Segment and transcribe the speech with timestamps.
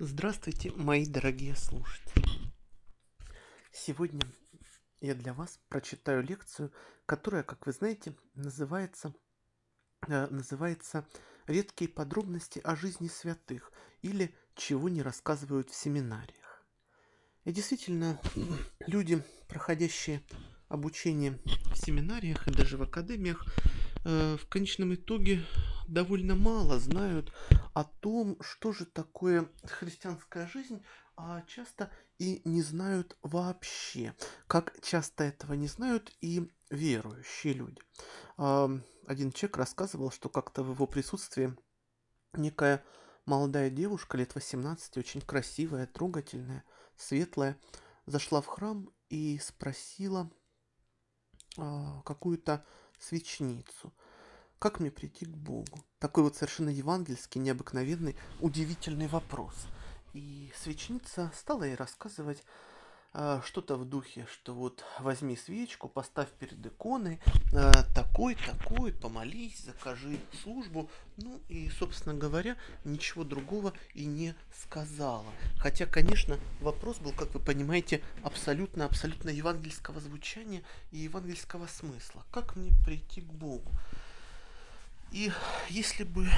[0.00, 2.24] Здравствуйте, мои дорогие слушатели!
[3.72, 4.20] Сегодня
[5.00, 6.72] я для вас прочитаю лекцию,
[7.04, 9.12] которая, как вы знаете, называется,
[10.06, 11.04] э, называется
[11.48, 16.64] «Редкие подробности о жизни святых» или «Чего не рассказывают в семинариях».
[17.44, 18.20] И действительно,
[18.86, 20.22] люди, проходящие
[20.68, 21.40] обучение
[21.72, 23.44] в семинариях и даже в академиях,
[24.04, 25.44] э, в конечном итоге
[25.88, 27.32] довольно мало знают
[27.74, 30.84] о том, что же такое христианская жизнь,
[31.16, 34.14] а часто и не знают вообще.
[34.46, 37.80] Как часто этого не знают и верующие люди.
[38.36, 41.56] Один человек рассказывал, что как-то в его присутствии
[42.34, 42.84] некая
[43.24, 46.64] молодая девушка лет 18, очень красивая, трогательная,
[46.96, 47.58] светлая,
[48.06, 50.30] зашла в храм и спросила
[51.56, 52.64] а, какую-то
[52.98, 53.94] свечницу–
[54.58, 55.84] как мне прийти к Богу?
[55.98, 59.54] Такой вот совершенно евангельский, необыкновенный, удивительный вопрос.
[60.14, 62.42] И свечница стала ей рассказывать
[63.14, 67.20] э, что-то в духе, что вот возьми свечку, поставь перед иконой,
[67.52, 70.90] э, такой, такой, помолись, закажи службу.
[71.18, 75.32] Ну и, собственно говоря, ничего другого и не сказала.
[75.58, 82.24] Хотя, конечно, вопрос был, как вы понимаете, абсолютно-абсолютно евангельского звучания и евангельского смысла.
[82.32, 83.70] Как мне прийти к Богу?
[85.12, 85.32] И
[85.68, 86.28] если бы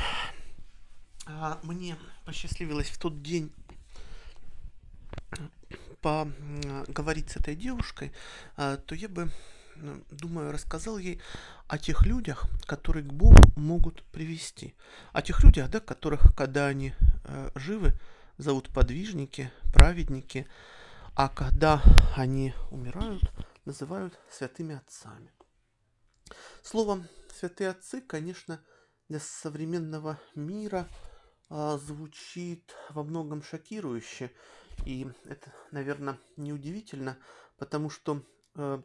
[1.27, 3.53] а, мне посчастливилось в тот день
[6.01, 8.13] поговорить с этой девушкой,
[8.57, 9.31] а, то я бы,
[10.11, 11.21] думаю, рассказал ей
[11.69, 14.75] о тех людях, которые к Богу могут привести.
[15.13, 17.99] О тех людях, да, которых, когда они э, живы,
[18.39, 20.47] зовут подвижники, праведники,
[21.15, 21.83] а когда
[22.17, 23.23] они умирают,
[23.65, 25.31] называют святыми отцами.
[26.63, 28.65] Словом, святые отцы, конечно,
[29.09, 30.89] для современного мира
[31.49, 34.31] а, звучит во многом шокирующе.
[34.87, 37.19] И это, наверное, неудивительно,
[37.59, 38.83] потому что, э,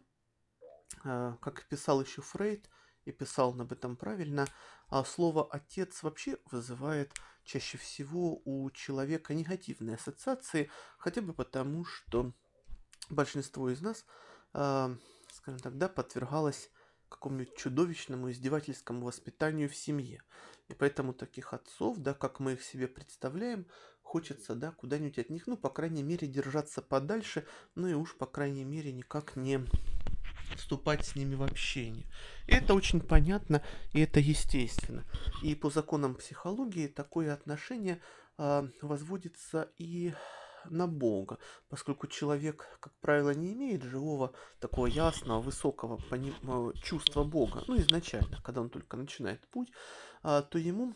[1.05, 2.69] э, как писал еще Фрейд,
[3.05, 4.47] и писал он об этом правильно,
[4.87, 12.33] а слово «отец» вообще вызывает чаще всего у человека негативные ассоциации, хотя бы потому, что
[13.09, 14.05] большинство из нас,
[14.53, 14.95] э,
[15.31, 16.71] скажем так, да, подвергалось
[17.15, 20.21] какому-нибудь чудовищному издевательскому воспитанию в семье.
[20.67, 23.65] И поэтому таких отцов, да, как мы их себе представляем,
[24.01, 27.45] хочется, да, куда-нибудь от них, ну, по крайней мере, держаться подальше,
[27.75, 29.65] ну и уж, по крайней мере, никак не
[30.55, 32.05] вступать с ними в общение.
[32.47, 33.61] И это очень понятно,
[33.93, 35.03] и это естественно.
[35.43, 37.99] И по законам психологии такое отношение
[38.37, 40.13] э, возводится и
[40.69, 41.37] на Бога,
[41.69, 46.35] поскольку человек, как правило, не имеет живого, такого ясного, высокого поним...
[46.43, 49.71] Э, чувства Бога, ну, изначально, когда он только начинает путь,
[50.23, 50.93] а, то ему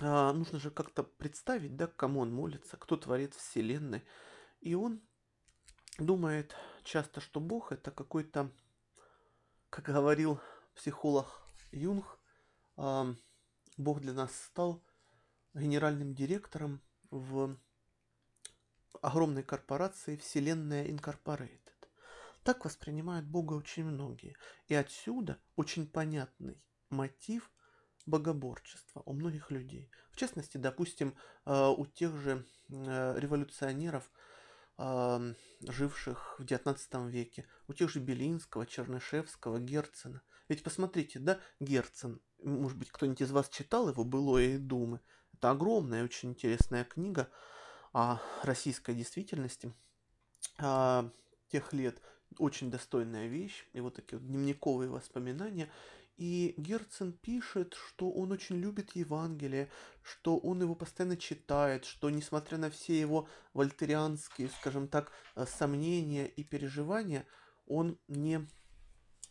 [0.00, 4.04] а, нужно же как-то представить, да, кому он молится, кто творит Вселенной.
[4.60, 5.00] И он
[5.98, 6.54] думает
[6.84, 8.52] часто, что Бог это какой-то,
[9.70, 10.40] как говорил
[10.74, 11.26] психолог
[11.72, 12.18] Юнг,
[12.76, 13.14] а,
[13.76, 14.84] Бог для нас стал
[15.54, 16.80] генеральным директором
[17.10, 17.56] в
[19.02, 21.60] огромной корпорации Вселенная Incorporated.
[22.42, 24.36] Так воспринимают Бога очень многие.
[24.68, 27.50] И отсюда очень понятный мотив
[28.06, 29.90] богоборчества у многих людей.
[30.10, 31.14] В частности, допустим,
[31.44, 34.10] э, у тех же э, революционеров,
[34.78, 40.22] э, живших в XIX веке, у тех же Белинского, Чернышевского, Герцена.
[40.48, 45.00] Ведь посмотрите, да, Герцен, может быть, кто-нибудь из вас читал его «Былое и думы».
[45.34, 47.28] Это огромная, очень интересная книга,
[47.92, 49.72] о российской действительности
[50.58, 51.10] а,
[51.48, 52.00] тех лет.
[52.38, 55.70] Очень достойная вещь, и вот такие вот дневниковые воспоминания.
[56.18, 59.70] И Герцен пишет, что он очень любит Евангелие,
[60.02, 66.26] что он его постоянно читает, что несмотря на все его вольтерианские, скажем так, э, сомнения
[66.26, 67.24] и переживания,
[67.66, 68.48] он не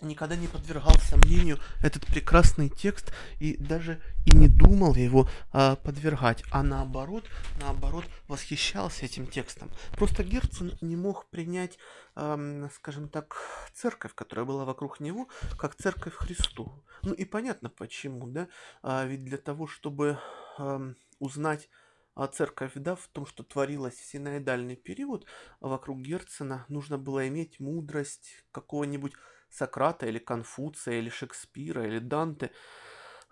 [0.02, 6.44] никогда не подвергал сомнению этот прекрасный текст и даже и не думал его а, подвергать,
[6.52, 7.26] а наоборот,
[7.62, 9.70] наоборот восхищался этим текстом.
[9.94, 11.78] Просто Герцен не мог принять,
[12.16, 12.38] а,
[12.76, 13.38] скажем так,
[13.74, 15.28] церковь, которая была вокруг него,
[15.58, 16.84] как церковь Христу.
[17.04, 18.48] Ну и понятно почему, да?
[18.84, 20.20] А, ведь для того, чтобы
[20.58, 20.82] а,
[21.20, 21.70] узнать
[22.18, 25.28] а церковь, да, в том, что творилось в синоидальный период
[25.60, 29.14] вокруг Герцена, нужно было иметь мудрость какого-нибудь
[29.50, 32.52] Сократа или Конфуция или Шекспира или Данте.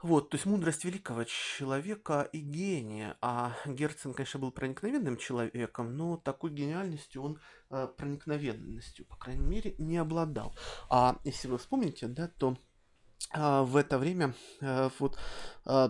[0.02, 3.18] Вот, то есть мудрость великого человека и гения.
[3.22, 7.40] А Герцен, конечно, был проникновенным человеком, но такой гениальностью он
[7.72, 10.56] э, проникновенностью, по крайней мере, не обладал.
[10.90, 12.58] А если вы вспомните, да, то
[13.34, 15.18] э, в это время э, вот
[15.66, 15.90] э,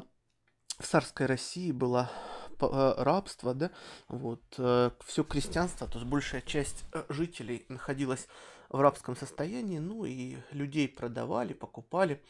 [0.80, 2.10] в царской России была
[2.58, 3.70] рабства, да,
[4.08, 8.30] вот, все крестьянство, то есть большая часть жителей находилась
[8.70, 12.24] в рабском состоянии, ну и людей продавали, покупали.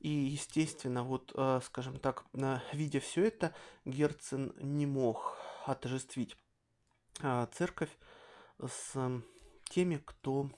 [0.00, 1.32] И, естественно, вот,
[1.64, 2.24] скажем так,
[2.72, 3.54] видя все это,
[3.84, 6.36] Герцен не мог отождествить
[7.52, 7.90] церковь
[8.58, 8.94] с
[9.68, 10.50] теми, кто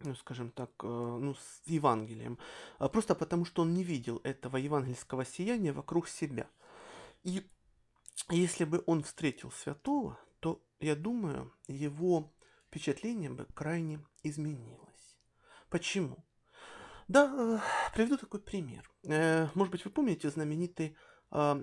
[0.00, 2.38] ну, скажем так, э, ну, с Евангелием.
[2.78, 6.48] А просто потому, что он не видел этого евангельского сияния вокруг себя.
[7.24, 7.42] И
[8.30, 12.32] если бы он встретил святого, то, я думаю, его
[12.68, 15.16] впечатление бы крайне изменилось.
[15.68, 16.24] Почему?
[17.08, 17.58] Да, э,
[17.94, 18.90] приведу такой пример.
[19.04, 20.96] Э, может быть, вы помните знаменитый
[21.30, 21.60] а,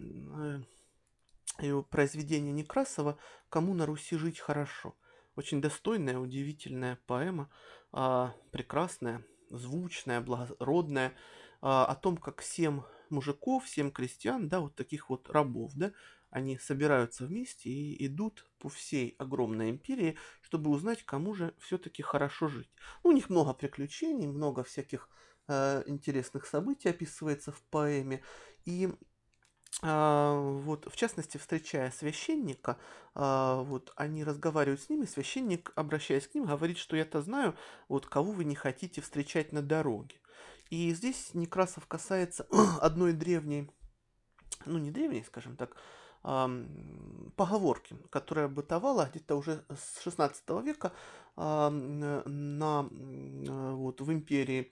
[1.90, 3.18] произведение Некрасова
[3.50, 4.96] «Кому на Руси жить хорошо».
[5.36, 7.50] Очень достойная, удивительная поэма,
[7.92, 11.14] а, прекрасная, звучная, благородная,
[11.62, 15.92] а, о том, как семь мужиков, семь крестьян, да, вот таких вот рабов, да,
[16.34, 22.48] они собираются вместе и идут по всей огромной империи, чтобы узнать, кому же все-таки хорошо
[22.48, 22.70] жить.
[23.04, 25.10] У них много приключений, много всяких
[25.48, 28.24] э, интересных событий описывается в поэме.
[28.66, 28.90] И
[29.84, 32.80] а, вот, в частности, встречая священника,
[33.14, 37.56] а, вот, они разговаривают с ними, священник, обращаясь к ним, говорит, что я-то знаю,
[37.90, 40.16] вот, кого вы не хотите встречать на дороге.
[40.72, 42.48] И здесь Некрасов касается
[42.82, 43.70] одной древней,
[44.66, 45.76] ну, не древней, скажем так,
[46.24, 50.94] поговорки, которая бытовала где-то уже с 16 века
[51.36, 54.72] на, вот, в империи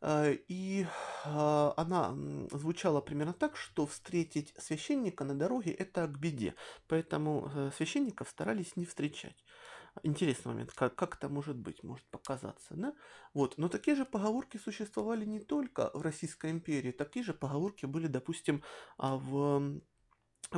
[0.00, 0.86] Э, и
[1.24, 2.14] а, она
[2.50, 6.54] звучала примерно так, что встретить священника на дороге– это к беде.
[6.88, 9.44] Поэтому э, священников старались не встречать.
[10.04, 12.94] Интересный момент, как, как это может быть, может показаться, да?
[13.34, 18.06] Вот, но такие же поговорки существовали не только в Российской империи, такие же поговорки были,
[18.06, 18.62] допустим,
[18.98, 19.80] а, в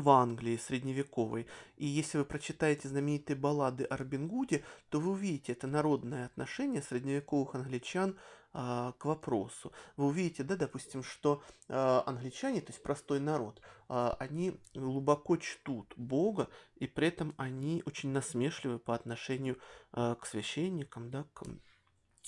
[0.01, 1.47] в Англии средневековой.
[1.77, 6.83] И если вы прочитаете знаменитые баллады о Робин Гуде, то вы увидите это народное отношение
[6.83, 8.17] средневековых англичан
[8.55, 9.73] а, к вопросу.
[9.97, 15.93] Вы увидите, да, допустим, что а, англичане, то есть простой народ, а, они глубоко чтут
[15.97, 19.59] Бога, и при этом они очень насмешливы по отношению
[19.93, 21.45] а, к священникам, да, к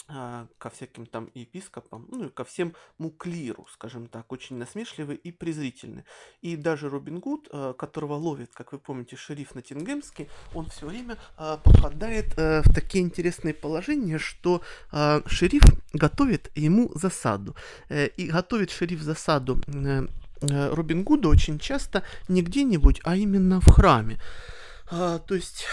[0.07, 2.75] ко всяким там епископам, ну и ко всем
[3.19, 6.05] клиру, скажем так, очень насмешливый и презрительный.
[6.43, 11.17] И даже Робин Гуд, а, которого ловит, как вы помните, шериф Натингемский, он все время
[11.37, 14.61] а, попадает в такие интересные положения, что
[15.27, 15.63] шериф
[15.95, 17.55] готовит ему засаду.
[17.89, 20.07] Э, и готовит шериф засаду э,
[20.41, 24.19] э, Робин Гуда очень часто не где-нибудь, а именно в храме.
[24.91, 25.65] А, то есть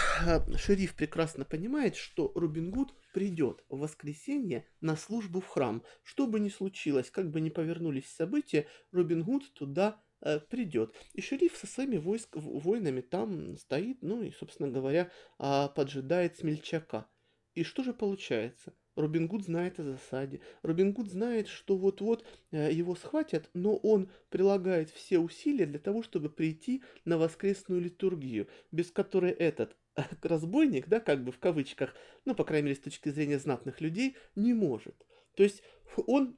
[0.56, 5.82] шериф прекрасно понимает, что Робин Гуд придет в воскресенье на службу в храм.
[6.02, 10.94] Что бы ни случилось, как бы ни повернулись события, Робин Гуд туда э, придет.
[11.12, 17.06] И шериф со своими войск, воинами там стоит, ну и, собственно говоря, э, поджидает смельчака.
[17.54, 18.72] И что же получается?
[18.96, 20.40] Робин Гуд знает о засаде.
[20.62, 26.02] Робин Гуд знает, что вот-вот э, его схватят, но он прилагает все усилия для того,
[26.02, 29.76] чтобы прийти на воскресную литургию, без которой этот
[30.22, 31.94] разбойник, да, как бы в кавычках,
[32.24, 35.06] ну, по крайней мере, с точки зрения знатных людей, не может.
[35.36, 35.62] То есть
[35.96, 36.36] он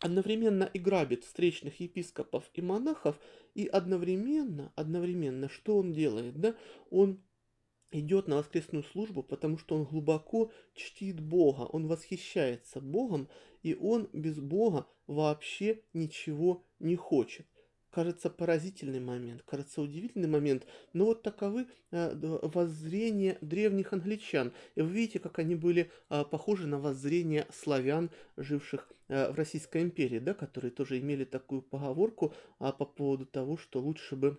[0.00, 3.16] одновременно и грабит встречных епископов и монахов,
[3.54, 6.56] и одновременно, одновременно, что он делает, да,
[6.90, 7.22] он
[7.92, 13.28] идет на воскресную службу, потому что он глубоко чтит Бога, он восхищается Богом,
[13.62, 17.46] и он без Бога вообще ничего не хочет
[17.92, 24.52] кажется поразительный момент, кажется удивительный момент, но вот таковы э, воззрения древних англичан.
[24.74, 29.82] И вы видите, как они были э, похожи на воззрения славян, живших э, в Российской
[29.82, 34.38] империи, да, которые тоже имели такую поговорку э, по поводу того, что лучше бы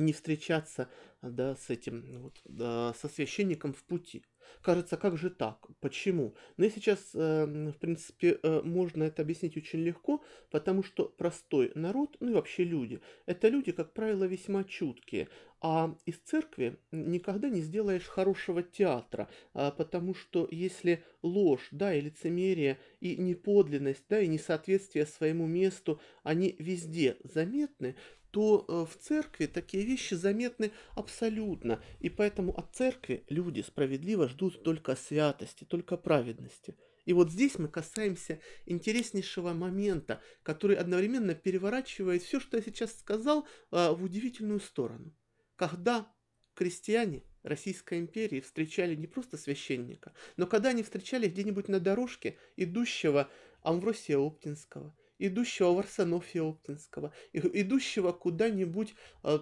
[0.00, 0.88] не встречаться
[1.22, 4.22] да, с этим, вот, да, со священником в пути.
[4.62, 5.66] Кажется, как же так?
[5.80, 6.34] Почему?
[6.56, 11.72] Но и сейчас, э, в принципе, э, можно это объяснить очень легко, потому что простой
[11.74, 15.28] народ, ну и вообще люди, это люди, как правило, весьма чуткие.
[15.62, 22.00] А из церкви никогда не сделаешь хорошего театра, а, потому что если ложь, да, и
[22.00, 27.94] лицемерие, и неподлинность, да, и несоответствие своему месту, они везде заметны,
[28.30, 31.82] то э, в церкви такие вещи заметны абсолютно.
[32.00, 36.76] И поэтому от церкви люди справедливо ждут только святости, только праведности.
[37.06, 43.46] И вот здесь мы касаемся интереснейшего момента, который одновременно переворачивает все, что я сейчас сказал,
[43.70, 45.12] э, в удивительную сторону.
[45.56, 46.12] Когда
[46.54, 53.30] крестьяне Российской империи встречали не просто священника, но когда они встречали где-нибудь на дорожке идущего
[53.62, 59.38] Амвросия Оптинского, идущего в Арсенофе Оптинского, идущего куда-нибудь э,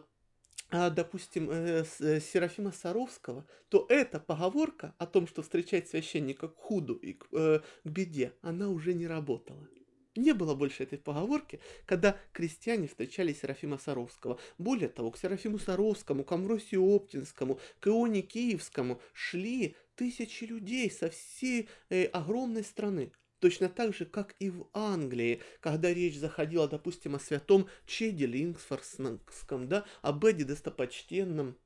[0.71, 6.57] а, допустим, э, э, Серафима Саровского, то эта поговорка о том, что встречать священника к
[6.57, 9.67] худу и к, э, к беде, она уже не работала.
[10.15, 14.39] Не было больше этой поговорки, когда крестьяне встречали Серафима Саровского.
[14.59, 21.09] Более того, к Серафиму Саровскому, к Амвросию Оптинскому, к Ионе Киевскому шли тысячи людей со
[21.09, 23.13] всей э, огромной страны.
[23.41, 29.69] Точно так же, как и в Англии, когда речь заходила, допустим, о святом Чеде Лингсфорском,
[29.69, 31.57] да, об Эдди достопочтенном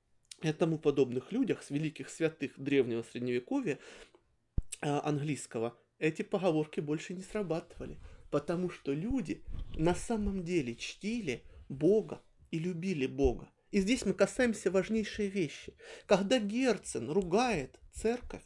[0.43, 3.79] и тому подобных людях с великих святых древнего средневековья
[4.81, 7.99] э, английского, эти поговорки больше не срабатывали
[8.33, 9.45] потому что люди
[9.77, 13.49] на самом деле чтили Бога и любили Бога.
[13.71, 15.75] И здесь мы касаемся важнейшей вещи.
[16.07, 18.43] Когда Герцен ругает церковь,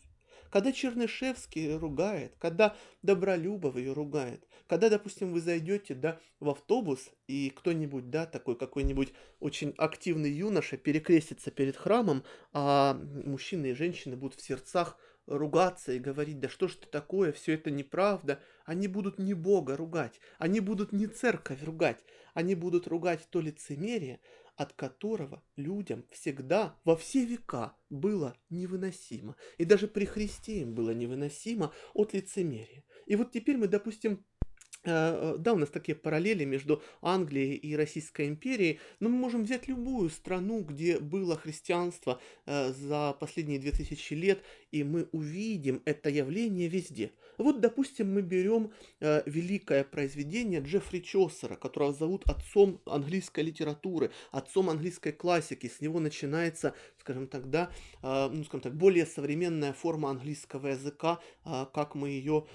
[0.50, 7.50] когда Чернышевский ругает, когда Добролюбов ее ругает, когда, допустим, вы зайдете да, в автобус, и
[7.50, 14.40] кто-нибудь, да, такой какой-нибудь очень активный юноша перекрестится перед храмом, а мужчины и женщины будут
[14.40, 19.18] в сердцах ругаться и говорить, да что ж ты такое, все это неправда, они будут
[19.18, 22.02] не Бога ругать, они будут не церковь ругать,
[22.34, 24.20] они будут ругать то лицемерие,
[24.56, 29.36] от которого людям всегда во все века было невыносимо.
[29.58, 32.84] И даже при Христе им было невыносимо от лицемерия.
[33.06, 34.24] И вот теперь мы, допустим,
[34.86, 40.10] да, у нас такие параллели между Англией и Российской империей, но мы можем взять любую
[40.10, 47.12] страну, где было христианство э, за последние 2000 лет, и мы увидим это явление везде.
[47.38, 54.70] Вот, допустим, мы берем э, великое произведение Джеффри Чосера, которого зовут отцом английской литературы, отцом
[54.70, 55.66] английской классики.
[55.68, 57.70] С него начинается, скажем так, да,
[58.02, 62.46] ну, скажем так, более современная форма английского языка, как мы ее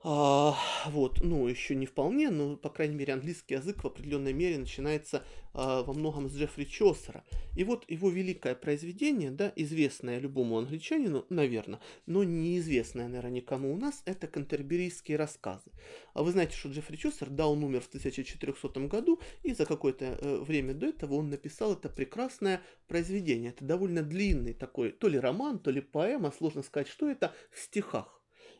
[0.00, 4.56] а, вот, ну, еще не вполне, но, по крайней мере, английский язык в определенной мере
[4.56, 5.24] начинается
[5.54, 7.24] а, во многом с Джеффри Чосера.
[7.56, 13.76] И вот его великое произведение, да, известное любому англичанину, наверное, но неизвестное, наверное, никому у
[13.76, 15.72] нас, это кантерберийские рассказы.
[16.14, 20.04] А вы знаете, что Джеффри Чосер, да, он умер в 1400 году, и за какое-то
[20.04, 23.50] э, время до этого он написал это прекрасное произведение.
[23.50, 27.58] Это довольно длинный такой, то ли роман, то ли поэма, сложно сказать, что это, в
[27.58, 28.17] стихах.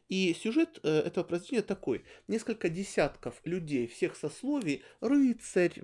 [0.09, 2.03] И сюжет э, этого произведения такой.
[2.29, 5.75] Несколько десятков людей всех сословий, рыцарь,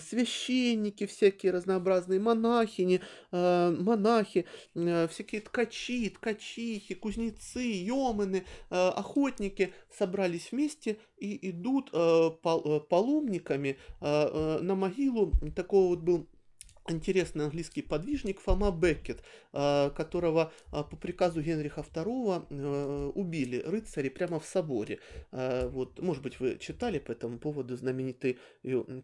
[0.00, 3.00] священники, всякие разнообразные монахини,
[3.32, 14.74] э, монахи, э, всякие ткачи, ткачихи, кузнецы, йомены, охотники собрались вместе и идут паломниками на
[14.74, 15.32] могилу.
[15.54, 16.28] Такого вот был
[16.88, 19.22] интересный английский подвижник Фома Беккет,
[19.52, 25.00] а, которого а, по приказу Генриха II э, убили рыцари прямо в соборе.
[25.30, 28.36] Вот, может быть, вы читали по этому поводу знаменитую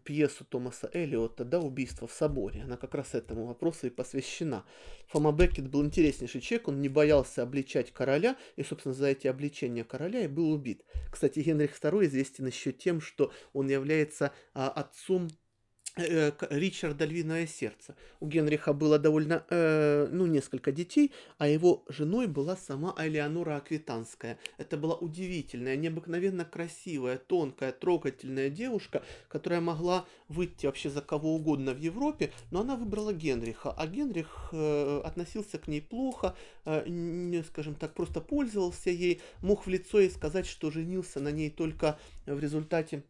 [0.03, 2.63] пьесу Томаса Эллиота «Да, убийство в соборе».
[2.63, 4.65] Она как раз этому вопросу и посвящена.
[5.07, 9.83] Фома Беккет был интереснейший человек, он не боялся обличать короля, и, собственно, за эти обличения
[9.83, 10.83] короля и был убит.
[11.11, 15.50] Кстати, Генрих II известен еще тем, что он является отцом Э,
[15.97, 17.95] Ричарда Львиное сердце.
[18.21, 24.39] У Генриха было довольно, э, ну, несколько детей, а его женой была сама Элеонора Аквитанская.
[24.57, 31.73] Это была удивительная, необыкновенно красивая, тонкая, трогательная девушка, которая могла выйти вообще за кого угодно
[31.73, 37.43] в Европе, но она выбрала Генриха, а Генрих э, относился к ней плохо, э, не,
[37.43, 41.99] скажем так, просто пользовался ей, мог в лицо ей сказать, что женился на ней только
[42.25, 43.03] в результате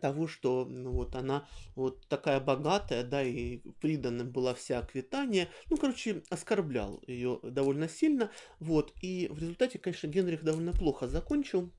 [0.00, 5.76] того, что ну, вот она вот такая богатая, да, и приданным была вся Аквитания, ну,
[5.76, 8.30] короче, оскорблял ее довольно сильно,
[8.60, 11.72] вот, и в результате, конечно, Генрих довольно плохо закончил,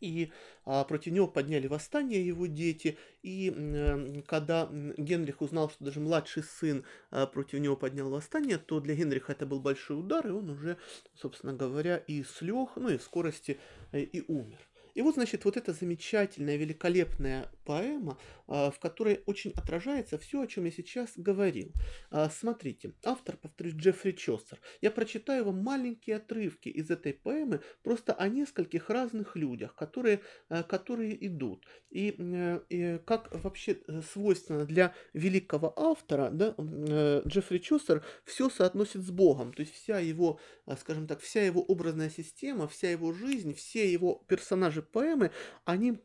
[0.00, 0.32] и
[0.64, 6.42] а, против него подняли восстание его дети, и э, когда Генрих узнал, что даже младший
[6.42, 10.50] сын а, против него поднял восстание, то для Генриха это был большой удар, и он
[10.50, 10.76] уже,
[11.14, 13.58] собственно говоря, и слег, ну и в скорости
[13.92, 14.58] э, и умер.
[14.94, 20.46] И вот, значит, вот эта замечательная, великолепная поэма, а, в которой очень отражается все, о
[20.46, 21.72] чем я сейчас говорил.
[22.10, 24.60] А, смотрите, автор, повторюсь, Джеффри Чосер.
[24.80, 30.62] Я прочитаю вам маленькие отрывки из этой поэмы просто о нескольких разных людях, которые, а,
[30.62, 31.66] которые идут.
[31.90, 38.50] И, э, и как вообще э, свойственно для великого автора, да, э, Джеффри Чосер все
[38.50, 39.52] соотносит с Богом.
[39.52, 40.40] То есть вся его,
[40.78, 45.30] скажем так, вся его образная система, вся его жизнь, все его персонажи поэмы,
[45.64, 46.00] они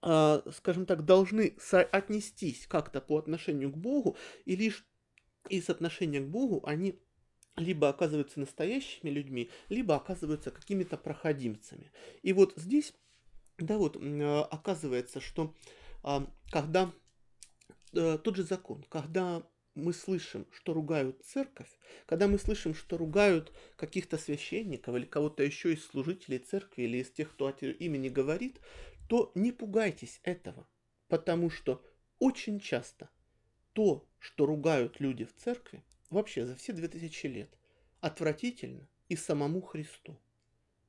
[0.00, 4.86] скажем так, должны отнестись как-то по отношению к Богу, и лишь
[5.48, 7.00] из отношения к Богу они
[7.56, 11.90] либо оказываются настоящими людьми, либо оказываются какими-то проходимцами.
[12.22, 12.92] И вот здесь,
[13.58, 13.96] да, вот
[14.50, 15.54] оказывается, что
[16.02, 16.92] а, когда
[17.94, 19.42] э, тот же закон, когда
[19.74, 21.68] мы слышим, что ругают церковь,
[22.06, 27.10] когда мы слышим, что ругают каких-то священников или кого-то еще из служителей церкви или из
[27.10, 28.60] тех, кто от имени говорит,
[29.08, 30.66] то не пугайтесь этого,
[31.08, 31.84] потому что
[32.18, 33.10] очень часто
[33.72, 37.50] то, что ругают люди в церкви, вообще за все 2000 лет,
[38.00, 40.18] отвратительно и самому Христу.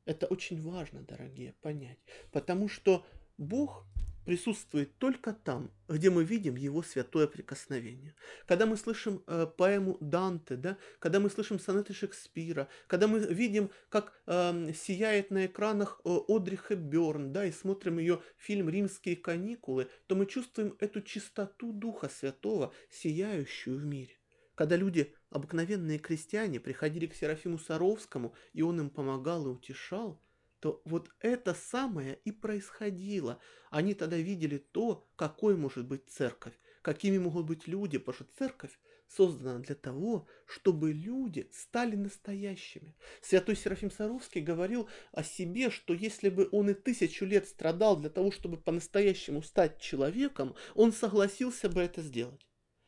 [0.06, 2.00] Это очень важно, дорогие, понять,
[2.32, 3.06] потому что
[3.38, 3.86] Бог
[4.28, 8.14] присутствует только там, где мы видим его святое прикосновение.
[8.46, 13.72] Когда мы слышим э, поэму Данте, да, когда мы слышим сонеты Шекспира, когда мы видим,
[13.88, 19.88] как э, сияет на экранах э, Одри Хепберн, да, и смотрим ее фильм «Римские каникулы»,
[20.08, 24.20] то мы чувствуем эту чистоту Духа Святого, сияющую в мире.
[24.56, 30.22] Когда люди, обыкновенные крестьяне, приходили к Серафиму Саровскому, и он им помогал и утешал–
[30.60, 33.40] то вот это самое и происходило.
[33.70, 38.80] Они тогда видели то, какой может быть церковь, какими могут быть люди, потому что церковь
[39.08, 42.96] создана для того, чтобы люди стали настоящими.
[43.22, 48.10] Святой Серафим Саровский говорил о себе, что если бы он и тысячу лет страдал для
[48.10, 52.48] того, чтобы по-настоящему стать человеком, он согласился бы это сделать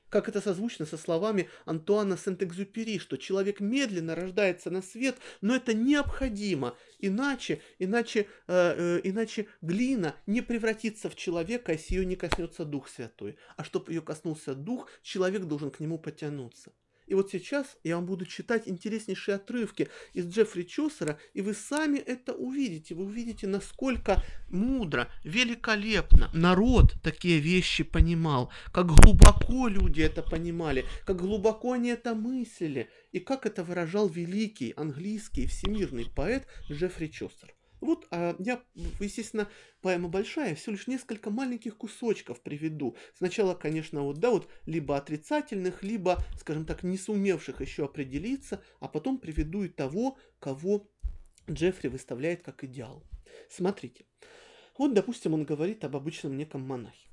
[0.09, 5.73] как это созвучно со словами Антуана Сент-Экзюпери, что человек медленно рождается на свет, но это
[5.73, 12.65] необходимо, иначе, иначе, э, э, иначе глина не превратится в человека, если ее не коснется
[12.65, 13.37] Дух Святой.
[13.57, 16.71] А чтобы ее коснулся Дух, человек должен к нему потянуться.
[17.09, 21.97] И вот сейчас я вам буду читать интереснейшие отрывки из Джеффри Чосера, и вы сами
[21.97, 22.93] это увидите.
[22.93, 31.17] Вы увидите, насколько мудро, великолепно народ такие вещи понимал, как глубоко люди это понимали, как
[31.17, 37.55] глубоко они это мыслили, и как это выражал великий английский всемирный поэт Джеффри Чосер.
[37.81, 38.61] Вот а я,
[38.99, 39.47] естественно,
[39.81, 42.95] поэма большая, всего лишь несколько маленьких кусочков приведу.
[43.17, 48.87] Сначала, конечно, вот, да, вот, либо отрицательных, либо, скажем так, не сумевших еще определиться, а
[48.87, 50.89] потом приведу и того, кого
[51.49, 53.03] Джеффри выставляет как идеал.
[53.49, 54.05] Смотрите.
[54.77, 57.09] Вот, допустим, он говорит об обычном неком монахе.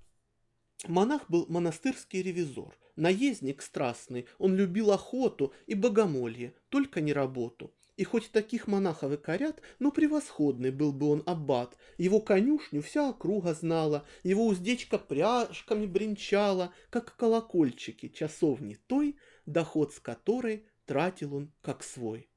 [0.87, 7.75] Монах был монастырский ревизор, наездник страстный, он любил охоту и богомолье, только не работу.
[7.97, 11.79] И хоть таких монахов и корят, но превосходный был бы он аббат.
[11.97, 20.01] Его конюшню вся округа знала, его уздечка пряжками бренчала, как колокольчики часовни той, доход с
[20.01, 22.29] которой тратил он как свой.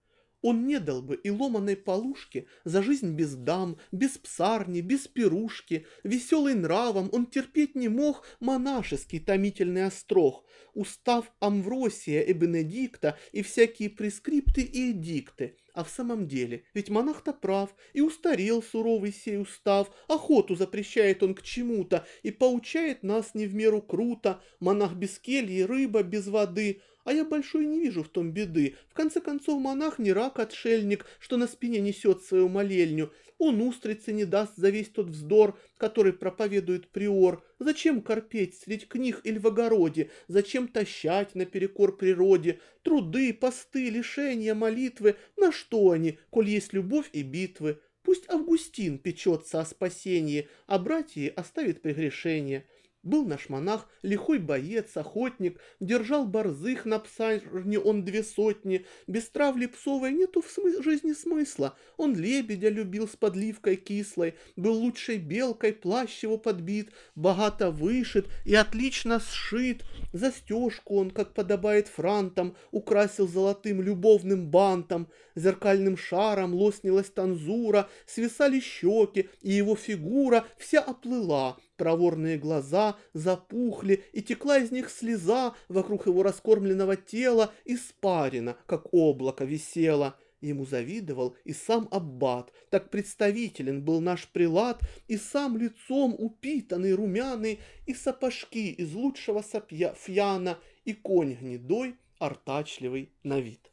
[0.42, 5.86] Он не дал бы и ломаной полушки за жизнь без дам, без псарни, без пирушки.
[6.04, 13.90] Веселый нравом он терпеть не мог монашеский томительный острог, устав Амвросия и Бенедикта и всякие
[13.90, 15.58] прескрипты и эдикты.
[15.74, 21.36] А в самом деле, ведь монах-то прав, и устарел суровый сей устав, охоту запрещает он
[21.36, 26.82] к чему-то и поучает нас не в меру круто, монах без кельи, рыба без воды,
[27.10, 28.76] а я большой не вижу в том беды.
[28.88, 33.12] В конце концов, монах не рак-отшельник, что на спине несет свою молельню.
[33.40, 37.44] Он устрицы не даст за весь тот вздор, который проповедует приор.
[37.58, 40.12] Зачем корпеть средь книг или в огороде?
[40.28, 42.60] Зачем тащать наперекор природе?
[42.84, 45.16] Труды, посты, лишения, молитвы.
[45.36, 47.80] На что они, коль есть любовь и битвы?
[48.04, 52.68] Пусть Августин печется о спасении, а братья оставит прегрешение.
[53.02, 58.86] Был наш монах, лихой боец, охотник, держал борзых на псарне он две сотни.
[59.08, 61.78] Без травли псовой нету в смы жизни смысла.
[61.96, 68.54] Он лебедя любил с подливкой кислой, был лучшей белкой, плащ его подбит, богато вышит и
[68.54, 69.86] отлично сшит.
[70.12, 75.08] Застежку он, как подобает франтам, украсил золотым любовным бантом.
[75.36, 84.22] Зеркальным шаром лоснилась танзура, свисали щеки, и его фигура вся оплыла— Проворные глаза запухли, и
[84.22, 90.18] текла из них слеза вокруг его раскормленного тела, испарина, как облако висела.
[90.42, 97.60] Ему завидовал и сам аббат, так представителен был наш прилад, и сам лицом упитанный, румяный,
[97.86, 103.69] и сапожки из лучшего сапья, фьяна, и конь гнедой, артачливый на вид.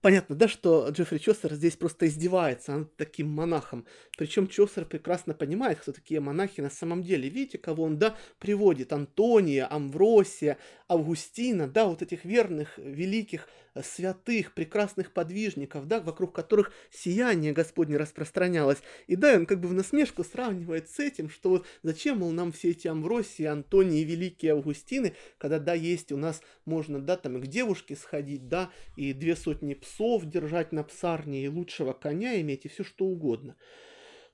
[0.00, 3.84] Понятно, да, что Джеффри Чосер здесь просто издевается над таким монахом.
[4.16, 7.28] Причем Чосер прекрасно понимает, кто такие монахи на самом деле.
[7.28, 8.94] Видите, кого он, да, приводит?
[8.94, 10.56] Антония, Амвросия,
[10.90, 17.96] Августина, да, вот этих верных, великих, э, святых, прекрасных подвижников, да, вокруг которых сияние Господне
[17.96, 18.78] распространялось.
[19.06, 22.50] И да, он как бы в насмешку сравнивает с этим, что вот зачем, мол, нам
[22.50, 27.40] все эти Амвросии, Антонии, великие Августины, когда, да, есть у нас, можно, да, там и
[27.40, 32.64] к девушке сходить, да, и две сотни псов, держать на псарне и лучшего коня иметь,
[32.64, 33.54] и все что угодно.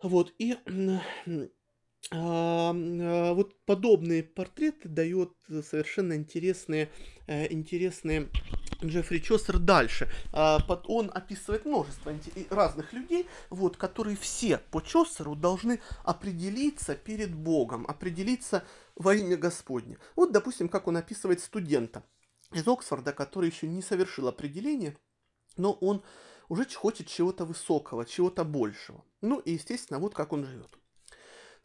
[0.03, 0.57] Вот, и
[2.13, 6.89] вот подобные портреты дает совершенно интересные,
[7.27, 8.29] э, интересные
[8.85, 10.09] Джеффри Чосер дальше.
[10.33, 12.13] А, он описывает множество
[12.51, 18.65] разных людей, вот, которые все по Чосеру должны определиться перед Богом, определиться
[18.95, 19.99] во имя Господне.
[20.15, 22.05] Вот, допустим, как он описывает студента
[22.53, 24.97] из Оксфорда, который еще не совершил определение,
[25.57, 26.03] но он
[26.49, 29.05] уже хочет чего-то высокого, чего-то большего.
[29.21, 30.79] Ну и, естественно, вот как он живет.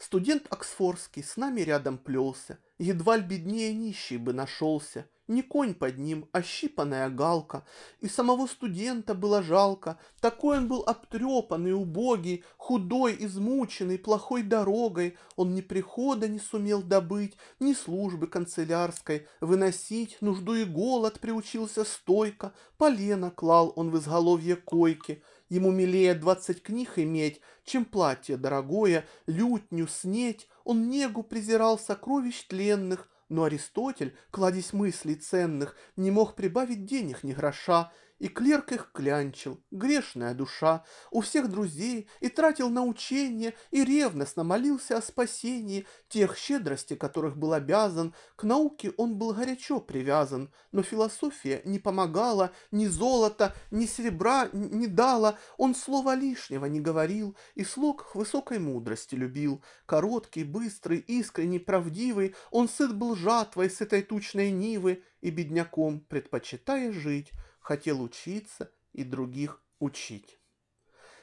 [0.01, 5.99] Студент Оксфордский с нами рядом плелся, едва ль беднее нищий бы нашелся, не конь под
[5.99, 7.65] ним, а щипанная галка.
[7.99, 9.99] И самого студента было жалко.
[10.19, 15.17] Такой он был обтрепанный, убогий, худой, измученный, плохой дорогой.
[15.35, 19.27] Он ни прихода не сумел добыть, ни службы канцелярской.
[19.39, 22.53] Выносить нужду и голод приучился стойко.
[22.79, 25.21] Полено клал он в изголовье койки.
[25.51, 30.47] Ему милее двадцать книг иметь, чем платье дорогое, лютню, снеть.
[30.63, 37.33] Он негу презирал сокровищ тленных, но Аристотель, кладезь мыслей ценных, не мог прибавить денег ни
[37.33, 43.83] гроша, и клерк их клянчил, грешная душа, у всех друзей, и тратил на учение, и
[43.83, 48.13] ревностно молился о спасении тех щедрости, которых был обязан.
[48.35, 54.85] К науке он был горячо привязан, но философия не помогала, ни золота, ни серебра не
[54.85, 59.63] дала, он слова лишнего не говорил, и слог высокой мудрости любил.
[59.87, 66.91] Короткий, быстрый, искренний, правдивый, он сыт был жатвой с этой тучной нивы, и бедняком, предпочитая
[66.91, 70.37] жить, хотел учиться и других учить.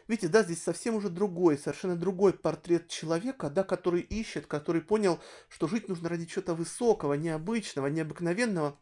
[0.08, 5.20] Видите, да, здесь совсем уже другой, совершенно другой портрет человека, да, который ищет, который понял,
[5.50, 8.78] что жить нужно ради чего-то высокого, необычного, необыкновенного.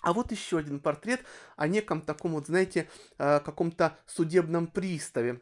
[0.00, 1.20] А вот еще один портрет
[1.56, 5.40] о неком таком вот, знаете, э, каком-то судебном приставе.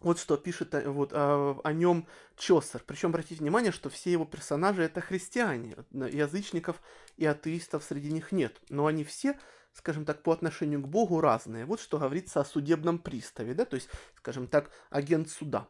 [0.00, 2.82] Вот что пишет э, вот, о, о нем Чосер.
[2.86, 5.76] Причем обратите внимание, что все его персонажи это христиане.
[5.92, 6.80] Язычников
[7.18, 8.60] и атеистов среди них нет.
[8.70, 9.38] Но они все
[9.80, 11.64] скажем так, по отношению к Богу разные.
[11.64, 15.68] Вот что говорится о судебном приставе, да, то есть, скажем так, агент суда.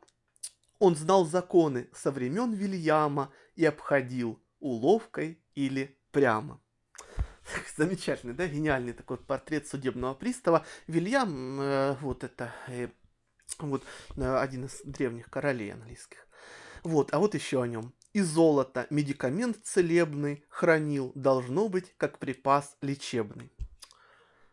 [0.81, 6.61] Он знал законы со времен Вильяма и обходил уловкой или прямо.
[7.77, 10.67] Замечательный, да, гениальный такой портрет судебного пристава.
[10.89, 12.89] Вильям, э, вот это, э,
[13.61, 13.85] вот
[14.17, 16.27] э, один из древних королей английских.
[16.83, 17.95] Вот, а вот еще о нем.
[18.13, 23.53] И золото, медикамент целебный, хранил, должно быть, как припас лечебный.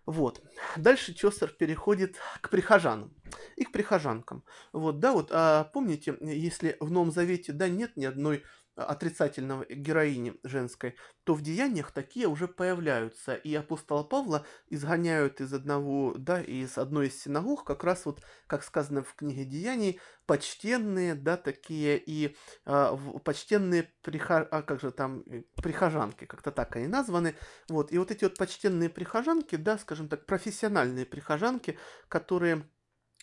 [0.08, 0.41] Вот.
[0.78, 3.13] Дальше Чосер переходит к прихожанам
[3.58, 4.46] и к прихожанкам.
[4.72, 8.43] Вот, да, вот, а помните, если в Новом Завете, да, нет ни одной
[8.78, 13.36] отрицательного героини женской, то в деяниях такие уже появляются.
[13.36, 18.63] И апостола Павла изгоняют из одного, да, из одной из синагог, как раз вот, как
[18.63, 22.36] сказано в книге Деяний, почтенные, да, такие и
[22.66, 24.48] э, почтенные прихож...
[24.52, 27.36] а как же там, э, прихожанки, как-то так они названы.
[27.70, 31.78] Вот, и вот эти вот почтенные прихожанки, да, скажем так, профессиональные прихожанки,
[32.10, 32.70] которые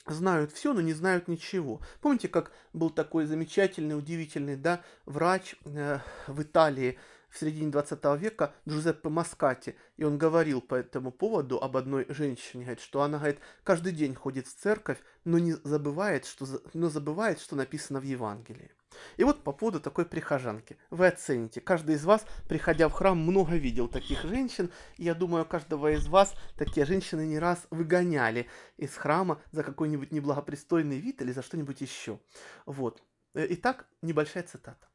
[0.07, 1.81] знают все, но не знают ничего.
[2.01, 6.99] Помните, как был такой замечательный, удивительный, да, врач э, в Италии
[7.35, 12.65] в середине 20 века Джузеппе Маскати, и он говорил по этому поводу об одной женщине,
[12.65, 17.41] говорит, что она, говорит, каждый день ходит в церковь, но не забывает, что, но забывает,
[17.41, 18.71] что написано в Евангелии.
[19.17, 20.77] И вот по поводу такой прихожанки.
[20.91, 21.61] Вы оцените.
[21.61, 24.71] Каждый из вас, приходя в храм, много видел таких женщин.
[24.97, 30.13] И я думаю, каждого из вас такие женщины не раз выгоняли из храма за какой-нибудь
[30.13, 32.21] неблагопристойный вид или за что-нибудь еще.
[32.67, 33.03] Вот.
[33.35, 34.89] Э, итак, небольшая цитата.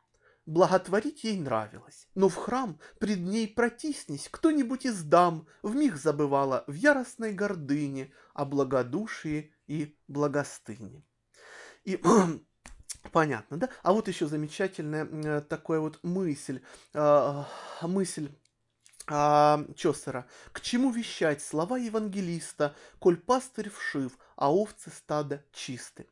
[0.50, 6.64] Благотворить ей нравилось, но в храм пред ней протиснись кто-нибудь из дам, в миг забывала
[6.66, 11.06] в яростной гордыне о благодушии и благостыне.
[11.84, 12.02] И
[13.12, 13.70] Понятно, да?
[13.82, 16.62] А вот еще замечательная э, такая вот мысль,
[16.94, 17.44] э,
[17.82, 18.30] мысль
[19.08, 20.28] э, Чосера.
[20.52, 26.08] К чему вещать слова евангелиста, коль пастырь вшив, а овцы стада чисты?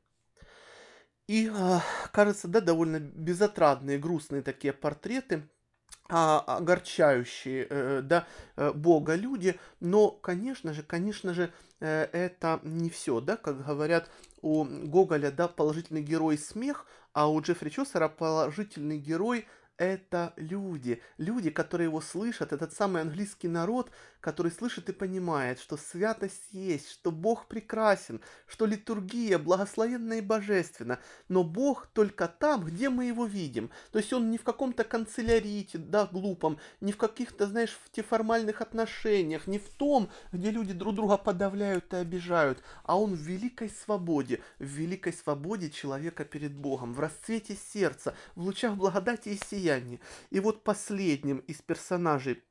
[1.28, 1.80] И, э,
[2.12, 5.48] кажется, да, довольно безотрадные, грустные такие портреты,
[6.10, 12.90] а, огорчающие э, да, э, Бога люди, но, конечно же, конечно же, э, это не
[12.90, 14.10] все, да, как говорят
[14.48, 19.46] у Гоголя, да, положительный герой смех, а у Джеффри Чосера положительный герой
[19.78, 21.02] это люди.
[21.18, 26.90] Люди, которые его слышат, этот самый английский народ, который слышит и понимает, что святость есть,
[26.90, 33.26] что Бог прекрасен, что литургия благословенна и божественна, но Бог только там, где мы его
[33.26, 33.70] видим.
[33.92, 38.02] То есть он не в каком-то канцелярите, да, глупом, не в каких-то, знаешь, в те
[38.02, 43.20] формальных отношениях, не в том, где люди друг друга подавляют и обижают, а он в
[43.20, 49.38] великой свободе, в великой свободе человека перед Богом, в расцвете сердца, в лучах благодати и
[49.38, 49.67] сияния.
[50.30, 52.44] И вот последним из персонажей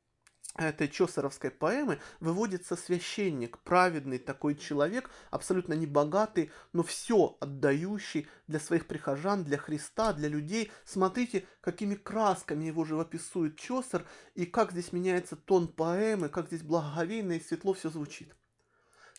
[0.57, 8.59] этой чосеровской поэмы выводится священник, праведный такой человек, абсолютно не богатый, но все отдающий для
[8.59, 10.71] своих прихожан, для Христа, для людей.
[10.85, 17.33] Смотрите, какими красками его живописует Чосер, и как здесь меняется тон поэмы, как здесь благоговейно
[17.33, 18.35] и светло все звучит.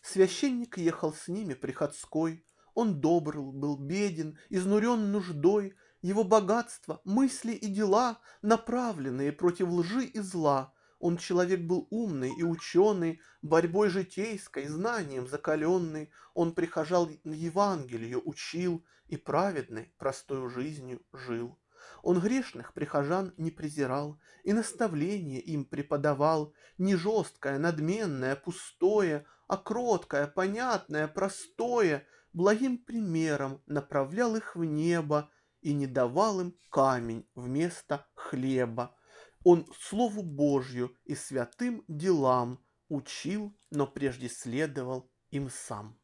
[0.02, 7.68] Священник ехал с ними приходской, он добр был, беден, изнурен нуждой, его богатство, мысли и
[7.68, 15.28] дела, направленные против лжи и зла– он человек был умный и ученый, борьбой житейской, знанием
[15.28, 16.12] закаленный.
[16.34, 21.58] Он прихожал Евангелию, учил и праведной, простою жизнью жил.
[22.02, 30.28] Он грешных прихожан не презирал, и наставление им преподавал, не жесткое, надменное, пустое, а кроткое,
[30.28, 35.30] понятное, простое, благим примером направлял их в небо
[35.62, 38.96] и не давал им камень вместо хлеба.
[39.44, 46.00] Он Слову Божью и святым делам учил, но прежде следовал им сам.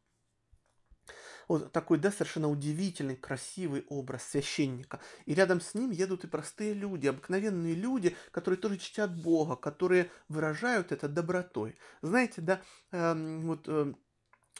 [1.48, 5.00] Вот такой, да, совершенно удивительный, красивый образ священника.
[5.26, 10.10] И рядом с ним едут и простые люди, обыкновенные люди, которые тоже чтят Бога, которые
[10.28, 11.76] выражают это добротой.
[12.02, 12.62] Знаете, да,
[12.92, 13.92] э, вот э,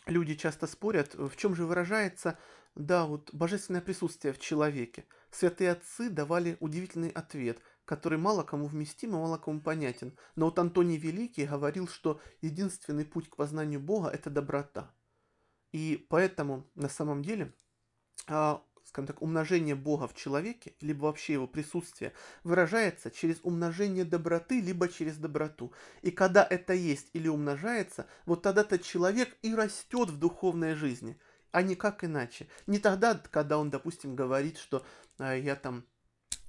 [0.07, 2.39] люди часто спорят, в чем же выражается,
[2.75, 5.05] да, вот божественное присутствие в человеке.
[5.31, 10.17] Святые отцы давали удивительный ответ– который мало кому вместим и мало кому понятен.
[10.37, 14.95] Но вот Антоний Великий говорил, что единственный путь к познанию Бога– это доброта.
[15.73, 17.53] И поэтому на самом деле,
[18.27, 24.61] а, скажем так, умножение Бога в человеке, либо вообще его присутствие, выражается через умножение доброты,
[24.61, 25.73] либо через доброту.
[26.03, 31.19] И когда это есть или умножается, вот тогда-то человек и растет в духовной жизни,
[31.55, 32.49] а никак иначе.
[32.67, 34.85] Не тогда, когда он, допустим, говорит, что
[35.19, 35.85] а, я там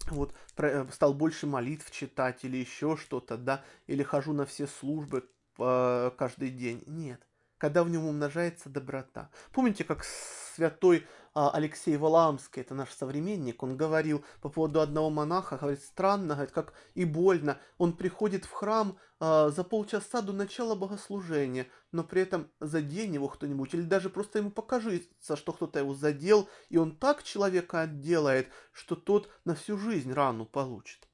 [0.09, 5.29] вот про, стал больше молитв читать или еще что-то, да, или хожу на все службы
[5.59, 6.83] э, каждый день.
[6.87, 7.21] Нет,
[7.59, 9.29] когда в нем умножается доброта.
[9.51, 15.57] Помните, как святой а, Алексей Валаамский, это наш современник, он говорил по поводу одного монаха,
[15.57, 17.59] говорит, странно, говорит, как и больно.
[17.77, 23.29] Он приходит в храм а, за полчаса до начала богослужения, но при этом задень его
[23.29, 28.49] кто-нибудь, или даже просто ему покажется, что кто-то его задел, и он так человека отделает,
[28.71, 31.07] что тот на всю жизнь рану получит.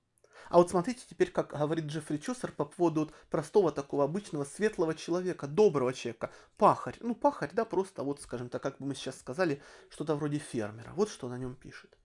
[0.49, 4.93] А вот смотрите теперь, как говорит Джеффри Чосер по поводу вот простого такого обычного светлого
[4.93, 6.97] человека, доброго человека, пахарь.
[6.99, 10.91] Ну, пахарь, да, просто вот, скажем так, как бы мы сейчас сказали, что-то вроде фермера.
[10.95, 11.97] Вот что на нем пишет.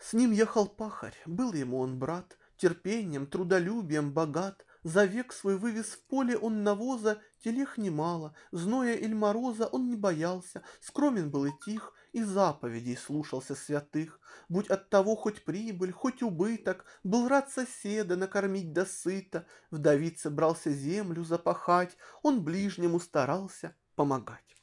[0.00, 5.86] С ним ехал пахарь, был ему он брат, терпением, трудолюбием богат, за век свой вывез
[5.86, 11.52] в поле он навоза, телег немало, зноя или мороза он не боялся, скромен был и
[11.64, 14.18] тих, и заповедей слушался святых.
[14.48, 20.70] Будь от того хоть прибыль, хоть убыток, был рад соседа накормить до сыта, вдовице брался
[20.70, 24.56] землю запахать, он ближнему старался помогать.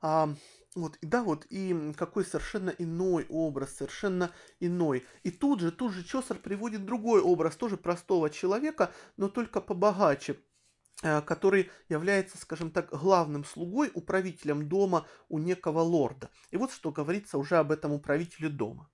[0.00, 0.34] А,
[0.74, 5.04] вот, да, вот, и какой совершенно иной образ, совершенно иной.
[5.22, 10.36] И тут же, тут же Чосер приводит другой образ, тоже простого человека, но только побогаче,
[11.02, 16.30] Э, который является, скажем так, главным слугой, управителем дома у некого лорда.
[16.50, 18.88] И вот что говорится уже об этом управителе дома.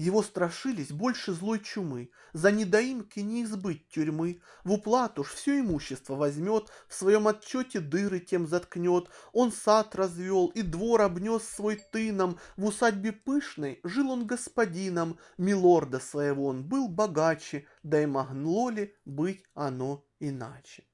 [0.00, 6.14] Его страшились больше злой чумы, за недоимки не избыть тюрьмы, в уплату ж все имущество
[6.14, 12.38] возьмет, в своем отчете дыры тем заткнет, он сад развел и двор обнес свой тыном,
[12.56, 18.94] в усадьбе пышной жил он господином, милорда своего он был богаче, да и могло ли
[19.04, 20.84] быть оно иначе.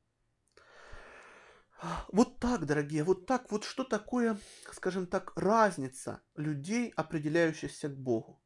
[2.08, 4.36] Вот так, дорогие, вот так, вот что такое,
[4.72, 8.42] скажем так, разница людей, определяющихся к Богу.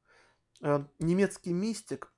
[0.61, 2.13] Э, немецкий мистик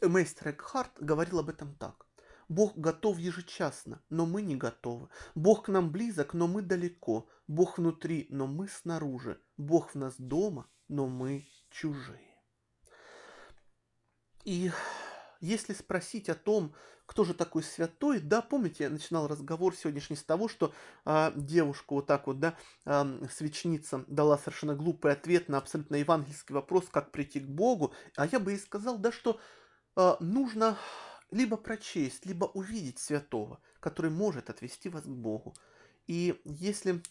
[0.00, 2.06] Мейстер Экхарт говорил об этом так.
[2.48, 5.08] Бог готов ежечасно, но мы не готовы.
[5.34, 7.28] Бог к нам близок, но мы далеко.
[7.46, 9.40] Бог внутри, но мы снаружи.
[9.56, 12.20] Бог в нас дома, но мы чужие.
[14.44, 14.70] И
[15.42, 16.74] если спросить о том,
[17.04, 20.72] кто же такой святой, да, помните, я начинал разговор сегодняшний с того, что
[21.04, 26.54] э, девушка вот так вот, да, э, свечница дала совершенно глупый ответ на абсолютно евангельский
[26.54, 29.40] вопрос, как прийти к Богу, а я бы ей сказал, да, что
[29.96, 30.78] э, нужно
[31.32, 35.56] либо прочесть, либо увидеть святого, который может отвести вас к Богу.
[36.06, 37.02] И если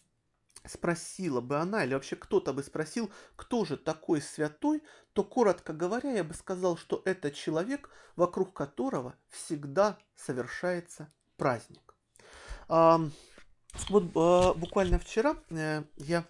[0.66, 6.12] спросила бы она, или вообще кто-то бы спросил, кто же такой святой, то, коротко говоря,
[6.12, 11.96] я бы сказал, что это человек, вокруг которого всегда совершается праздник.
[13.90, 16.26] Вот а, буквально вчера э, я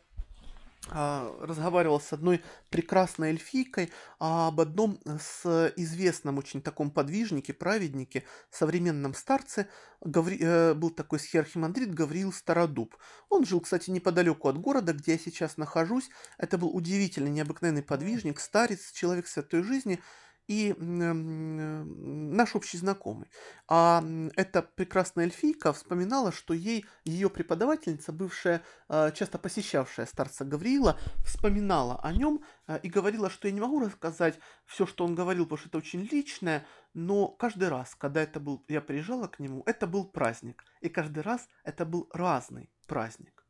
[0.90, 9.68] разговаривал с одной прекрасной эльфийкой об одном с известном очень таком подвижнике, праведнике, современном старце,
[10.02, 10.40] Гаври...
[10.42, 12.96] Э, был такой схиархимандрит Гавриил Стародуб.
[13.30, 16.10] Он жил, кстати, неподалеку от города, где я сейчас нахожусь.
[16.40, 20.02] Это был удивительный, необыкновенный подвижник, старец, человек святой жизни–
[20.48, 23.30] и наш общий знакомый.
[23.68, 24.04] А
[24.36, 32.00] эта прекрасная эльфийка вспоминала, что ей ее преподавательница, бывшая, а, часто посещавшая старца Гавриила, вспоминала
[32.02, 35.60] о нем а, и говорила, что я не могу рассказать все, что он говорил, потому
[35.60, 39.88] что это очень личное, но каждый раз, когда это был, я приезжала к нему, это
[39.88, 40.64] был праздник.
[40.82, 43.41] И каждый раз это был разный праздник.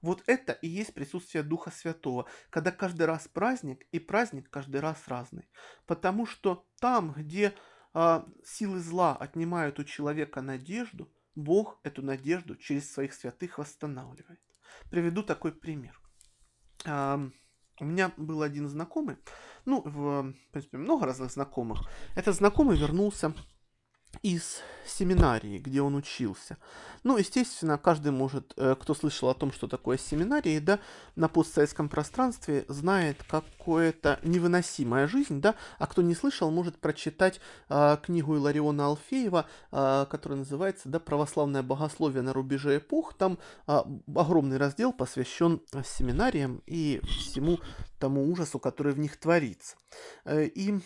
[0.00, 5.08] Вот это и есть присутствие Духа Святого, когда каждый раз праздник, и праздник каждый раз
[5.08, 5.48] разный.
[5.86, 7.54] Потому что там, где
[7.94, 14.40] а, силы зла отнимают у человека надежду, Бог эту надежду через своих святых восстанавливает.
[14.90, 16.00] Приведу такой пример.
[16.84, 17.20] А,
[17.80, 19.16] у меня был один знакомый,
[19.64, 21.88] ну, в, в принципе, много разных знакомых.
[22.16, 23.34] Этот знакомый вернулся
[24.22, 26.56] из семинарии, где он учился.
[27.04, 30.80] Ну, естественно, каждый может, э, кто слышал о том, что такое семинарии, да,
[31.14, 37.96] на постсоветском пространстве, знает, какое-то невыносимая жизнь, да, а кто не слышал, может прочитать э,
[38.02, 43.14] книгу Илариона Алфеева, э, которая называется, да, «Православное богословие на рубеже эпох».
[43.14, 43.78] Там э,
[44.14, 47.58] огромный раздел посвящен семинариям и всему
[47.98, 49.76] тому ужасу, который в них творится.
[50.24, 50.80] Э, и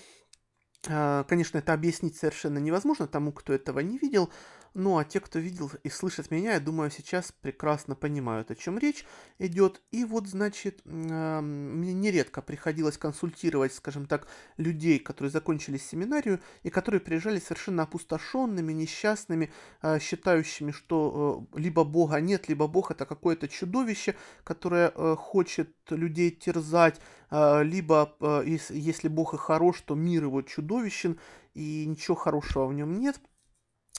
[0.84, 4.30] конечно, это объяснить совершенно невозможно тому, кто этого не видел,
[4.74, 8.78] ну а те, кто видел и слышит меня, я думаю, сейчас прекрасно понимают, о чем
[8.78, 9.04] речь
[9.38, 9.82] идет.
[9.90, 17.00] И вот, значит, мне нередко приходилось консультировать, скажем так, людей, которые закончили семинарию и которые
[17.00, 23.48] приезжали совершенно опустошенными, несчастными, а, считающими, что э, либо Бога нет, либо Бог это какое-то
[23.48, 30.24] чудовище, которое э, хочет людей терзать, а, либо э, если Бог и хорош, то мир
[30.24, 31.18] его чудовищен,
[31.54, 33.20] и ничего хорошего в нем нет–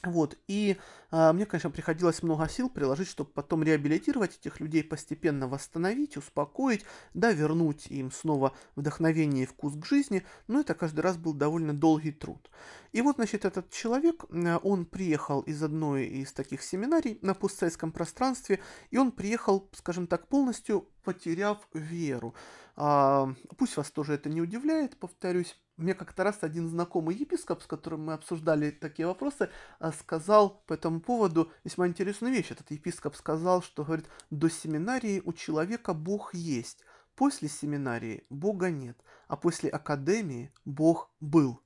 [0.03, 0.77] вот, и
[1.11, 6.83] а, мне, конечно, приходилось много сил приложить, чтобы потом реабилитировать этих людей, постепенно восстановить, успокоить,
[7.13, 11.73] да, вернуть им снова вдохновение и вкус к жизни, но это каждый раз был довольно
[11.73, 12.49] долгий труд.
[12.91, 17.93] И вот, значит, этот человек, а, он приехал из одной из таких семинарий на постсоветском
[17.93, 18.59] пространстве,
[18.91, 22.35] и он приехал, скажем так, полностью потеряв веру.
[22.75, 27.65] А, пусть вас тоже это не удивляет, повторюсь, мне как-то раз один знакомый епископ, с
[27.65, 32.51] которым мы обсуждали такие вопросы, а, сказал по этому поводу весьма интересную вещь.
[32.51, 36.83] Этот епископ сказал, что, говорит, до семинарии у человека Бог есть,
[37.15, 41.62] после семинарии Бога нет, а после академии Бог был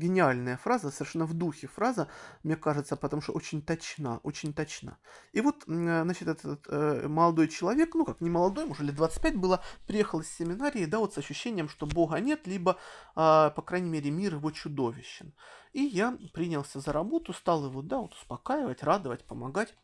[0.00, 2.08] гениальная фраза, совершенно в духе фраза,
[2.42, 4.98] мне кажется, потому что очень точна, очень точна.
[5.32, 9.60] И вот, значит, этот э, молодой человек, ну как не молодой, уже лет 25 было,
[9.86, 14.10] приехал из семинарии, да, вот с ощущением, что Бога нет, либо, э, по крайней мере,
[14.10, 15.32] мир его чудовищен.
[15.72, 19.74] И я принялся за работу, стал его, да, вот успокаивать, радовать, помогать.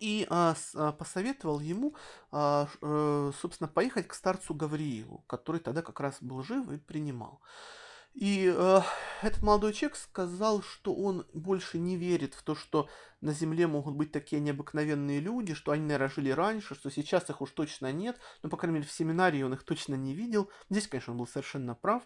[0.00, 1.94] И а, с, а, посоветовал ему,
[2.30, 7.40] а, э, собственно, поехать к старцу Гавриилу, который тогда как раз был жив и принимал.
[8.14, 8.80] И э,
[9.22, 12.88] этот молодой человек сказал, что он больше не верит в то, что
[13.20, 17.40] на Земле могут быть такие необыкновенные люди, что они, наверное, жили раньше, что сейчас их
[17.40, 18.20] уж точно нет.
[18.42, 20.48] Ну, по крайней мере, в семинарии он их точно не видел.
[20.70, 22.04] Здесь, конечно, он был совершенно прав.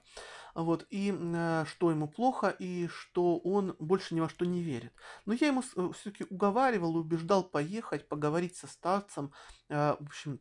[0.55, 4.95] Вот, и э, что ему плохо, и что он больше ни во что не верит.
[5.27, 9.33] Но я ему э, все-таки уговаривал, убеждал поехать, поговорить со старцем.
[9.69, 10.41] Э, в общем,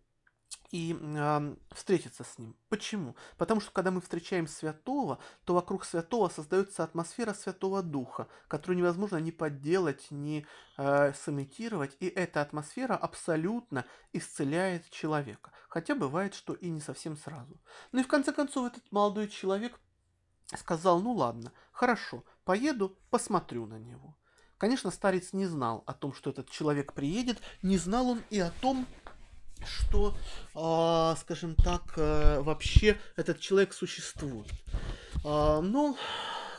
[0.72, 2.56] и э, встретиться с ним.
[2.70, 3.16] Почему?
[3.38, 9.18] Потому что когда мы встречаем святого, то вокруг святого создается атмосфера Святого Духа, которую невозможно
[9.18, 10.46] ни подделать, ни
[10.78, 15.52] э, сымитировать, и эта атмосфера абсолютно исцеляет человека.
[15.70, 17.60] Хотя бывает, что и не совсем сразу.
[17.92, 19.80] Ну и в конце концов этот молодой человек
[20.56, 24.18] сказал, ну ладно, хорошо, поеду, посмотрю на него.
[24.58, 28.50] Конечно, старец не знал о том, что этот человек приедет, не знал он и о
[28.60, 28.88] том,
[29.66, 30.16] что,
[30.56, 34.48] э, скажем так, э, вообще этот человек существует.
[35.24, 35.98] Э, но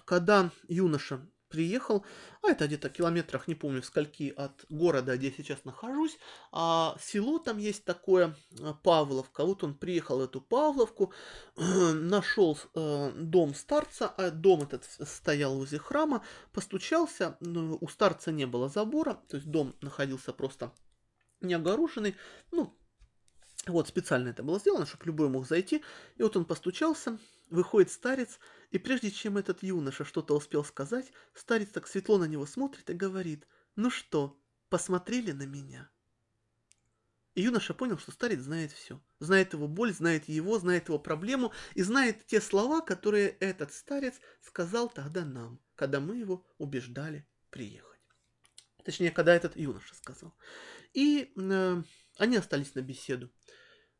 [0.05, 2.05] когда юноша приехал,
[2.43, 6.18] а это где-то километрах, не помню, скольки от города, где я сейчас нахожусь,
[6.53, 11.12] а село там есть такое, а, Павловка, вот он приехал в эту Павловку,
[11.57, 18.47] нашел э, дом старца, а дом этот стоял возле храма, постучался, ну, у старца не
[18.47, 20.73] было забора, то есть дом находился просто
[21.41, 22.16] не огороженный,
[22.51, 22.75] ну,
[23.71, 25.83] вот специально это было сделано, чтобы любой мог зайти,
[26.16, 27.19] и вот он постучался,
[27.51, 28.39] Выходит старец,
[28.71, 32.95] и прежде чем этот юноша что-то успел сказать, старец так светло на него смотрит и
[32.95, 34.39] говорит, «Ну что,
[34.69, 35.89] посмотрели на меня?»
[37.35, 39.01] И юноша понял, что старец знает все.
[39.19, 44.21] Знает его боль, знает его, знает его проблему и знает те слова, которые этот старец
[44.43, 48.01] сказал тогда нам, когда мы его убеждали приехать.
[48.85, 50.35] Точнее, когда этот юноша сказал.
[50.95, 51.82] И э,
[52.16, 53.30] они остались на беседу.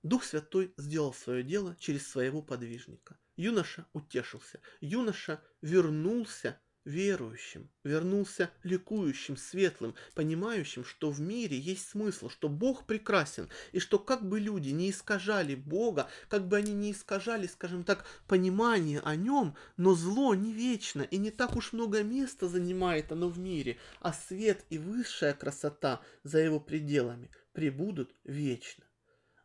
[0.03, 3.19] Дух Святой сделал свое дело через своего подвижника.
[3.37, 4.61] Юноша утешился.
[4.81, 13.49] Юноша вернулся верующим, вернулся ликующим, светлым, понимающим, что в мире есть смысл, что Бог прекрасен,
[13.73, 18.07] и что как бы люди не искажали Бога, как бы они не искажали, скажем так,
[18.27, 23.29] понимание о нем, но зло не вечно, и не так уж много места занимает оно
[23.29, 28.88] в мире, а свет и высшая красота за его пределами пребудут вечно.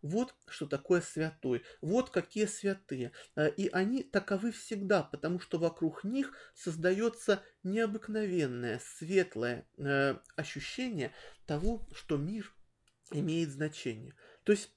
[0.03, 3.13] Вот что такое святой, вот какие святые.
[3.37, 11.13] Э, и они таковы всегда, потому что вокруг них создается необыкновенное, светлое э, ощущение
[11.47, 12.53] того, что мир
[13.11, 14.13] имеет значение.
[14.43, 14.71] То есть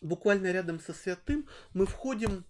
[0.00, 2.44] буквально рядом со святым мы входим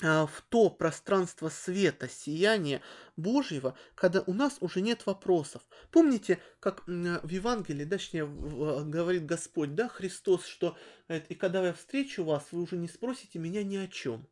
[0.00, 2.82] в то пространство света, сияния
[3.16, 5.62] Божьего, когда у нас уже нет вопросов.
[5.90, 10.76] Помните, как в Евангелии, точнее, говорит Господь, да, Христос, что
[11.08, 14.26] и когда я встречу вас, вы уже не спросите меня ни о чем.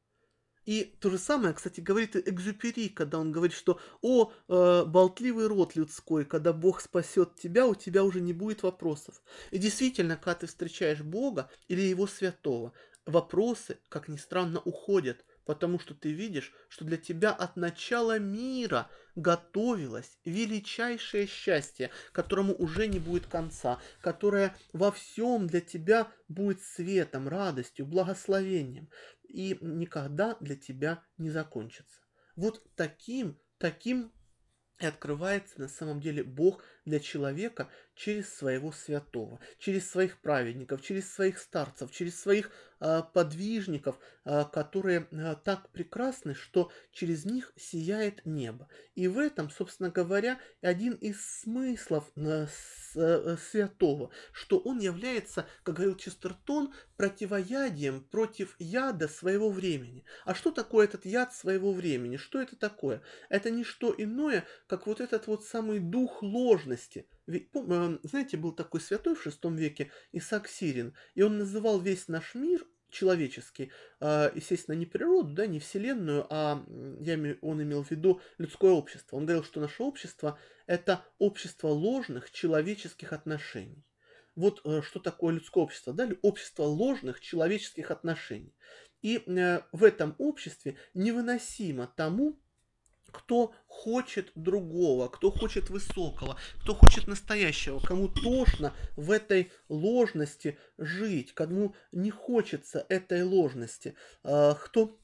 [0.64, 5.74] И то же самое, кстати, говорит Экзюпери, когда он говорит, что «О, э, болтливый род
[5.74, 9.22] людской, когда Бог спасет тебя, у тебя уже не будет вопросов».
[9.50, 12.72] И действительно, когда ты встречаешь Бога или Его Святого,
[13.06, 18.88] вопросы, как ни странно, уходят– потому что ты видишь, что для тебя от начала мира
[19.14, 27.28] готовилось величайшее счастье, которому уже не будет конца, которое во всем для тебя будет светом,
[27.28, 28.88] радостью, благословением
[29.22, 32.01] и никогда для тебя не закончится.
[32.36, 34.12] Вот таким, таким
[34.82, 41.12] и открывается на самом деле Бог для человека через своего святого, через своих праведников, через
[41.12, 48.24] своих старцев, через своих э, подвижников, э, которые э, так прекрасны, что через них сияет
[48.24, 48.68] небо.
[48.95, 55.47] И в этом, собственно говоря, один из смыслов э, с, э, святого, что он является,
[55.62, 60.05] как говорил Честертон, противоядием против яда своего времени.
[60.24, 62.16] А что такое этот яд своего времени?
[62.16, 63.03] Что это такое?
[63.28, 66.22] Это не что иное, как вот этот вот самый дух
[66.73, 71.81] ложности, ведь, э, знаете, был такой святой в шестом веке Исаак Сирин, и он называл
[71.81, 76.62] весь наш мир человеческий, а, естественно, не природу, да, не вселенную, а
[77.01, 79.16] я, он имел в виду людское общество.
[79.16, 83.83] Он говорил, что наше общество– это общество ложных человеческих отношений.
[84.35, 88.55] Вот э, что такое людское общество, да, общество ложных человеческих отношений.
[89.01, 92.41] И э, в этом обществе невыносимо тому,
[93.12, 101.32] кто хочет другого, кто хочет высокого, кто хочет настоящего, кому тошно в этой ложности жить,
[101.34, 103.94] кому не хочется этой ложности,
[104.24, 104.98] а, кто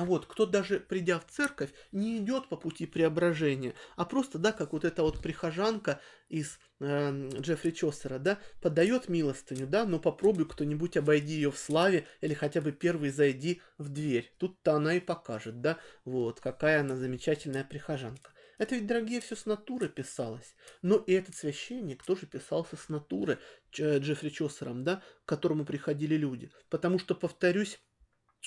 [0.00, 4.50] а вот, кто даже придя в церковь, не идет по пути преображения, а просто, да,
[4.50, 10.48] как вот эта вот прихожанка из э, Джеффри Чосера, да, подает милостыню, да, но попробуй
[10.48, 14.32] кто-нибудь обойди ее в славе или хотя бы первый зайди в дверь.
[14.38, 15.76] Тут-то она и покажет, да,
[16.06, 18.32] вот, какая она замечательная прихожанка.
[18.56, 20.54] Это ведь, дорогие, все с натуры писалось.
[20.80, 23.38] Но и этот священник тоже писался с натуры
[23.70, 26.50] Джеффри Чосером, да, к которому приходили люди.
[26.70, 27.78] Потому что, повторюсь,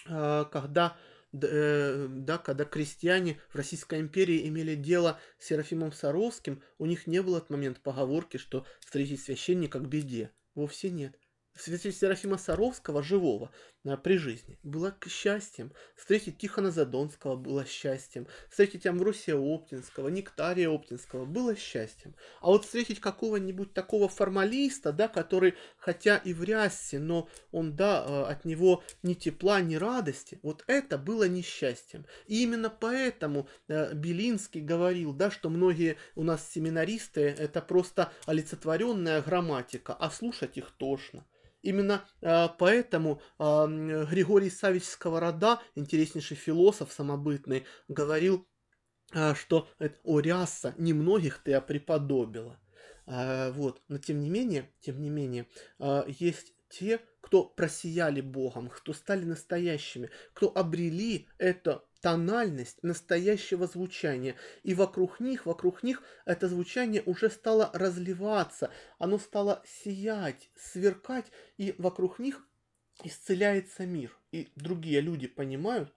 [0.07, 0.97] э, когда
[1.33, 7.39] да, когда крестьяне в Российской империи имели дело с Серафимом Саровским, у них не было
[7.39, 10.31] от момента поговорки, что встретить священника к беде.
[10.55, 11.19] Вовсе нет.
[11.55, 13.51] Встретить Серафима Саровского живого
[13.85, 15.71] а, при жизни было счастьем.
[15.95, 18.25] Встретить Тихона Задонского было счастьем.
[18.49, 22.15] Встретить Амвросия Оптинского, Нектария Оптинского было счастьем.
[22.41, 28.03] А вот встретить какого-нибудь такого формалиста, да, который, хотя и в рясе, но он, да,
[28.03, 32.07] а, от него ни тепла, ни радости, вот это было несчастьем.
[32.25, 39.21] И именно поэтому э, Белинский говорил, да, что многие у нас семинаристы это просто олицетворенная
[39.21, 41.23] грамматика, а слушать их тошно.
[41.63, 48.47] Именно э, поэтому э, Григорий Савич Сковорода, интереснейший философ самобытный, говорил
[49.13, 52.59] а, что это, о, ряса, немногих ты опреподобила.
[53.05, 55.47] А, вот, но тем не менее, тем не менее,
[55.79, 64.35] а, есть те, кто просияли Богом, кто стали настоящими, кто обрели эту тональность настоящего звучания.
[64.63, 71.73] И вокруг них, вокруг них это звучание уже стало разливаться, оно стало сиять, сверкать, и
[71.77, 72.45] вокруг них
[73.05, 74.19] исцеляется мир.
[74.33, 75.93] И другие люди понимают,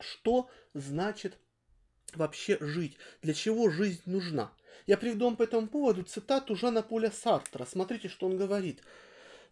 [0.00, 1.38] что значит
[2.14, 4.52] вообще жить, для чего жизнь нужна.
[4.88, 7.64] Я приведу вам по этому поводу цитату Жана Поля Сартра.
[7.64, 8.82] Смотрите, что он говорит.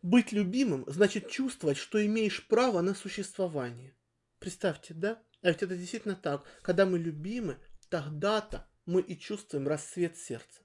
[0.03, 3.94] «Быть любимым значит чувствовать, что имеешь право на существование».
[4.40, 5.22] Представьте, да?
[5.43, 6.45] А ведь это действительно так.
[6.62, 10.62] Когда мы любимы, тогда-то мы и чувствуем рассвет сердца.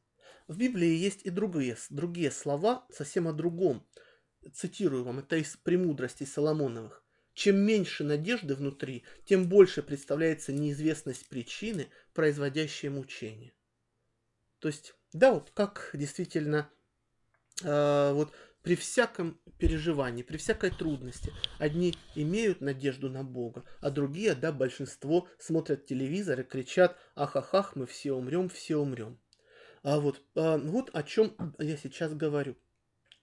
[0.47, 3.85] В Библии есть и другие, другие слова совсем о другом.
[4.53, 7.03] Цитирую вам, это из «Премудростей Соломоновых».
[7.33, 13.53] Чем меньше надежды внутри, тем больше представляется неизвестность причины, производящей мучение.
[14.59, 16.69] То есть, да, вот как действительно
[17.63, 18.33] э, вот
[18.67, 25.29] при всяком переживании, при всякой трудности, одни имеют надежду на Бога, а другие, да, большинство
[25.39, 29.21] смотрят телевизор и кричат «Ах-ах-ах, мы все умрем, все умрем».
[29.83, 32.57] А вот, а, вот о чем я сейчас говорю,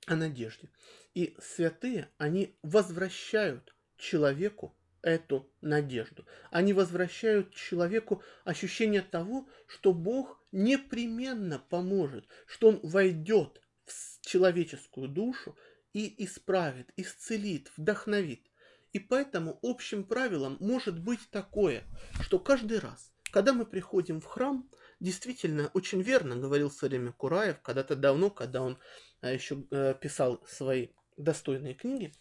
[0.07, 0.71] о надежде.
[1.13, 6.25] И святые, они возвращают человеку эту надежду.
[6.53, 15.57] Они возвращают человеку ощущение того, что Бог непременно поможет, что Он войдет в человеческую душу
[15.93, 18.51] и исправит, исцелит, вдохновит.
[18.93, 21.85] И поэтому общим правилом может быть такое,
[22.21, 24.71] что каждый раз, когда мы приходим в храм,
[25.01, 28.79] действительно, очень верно говорил Сареми Кураев, когда-то давно, когда он
[29.21, 32.13] а, еще э, писал свои достойные книги,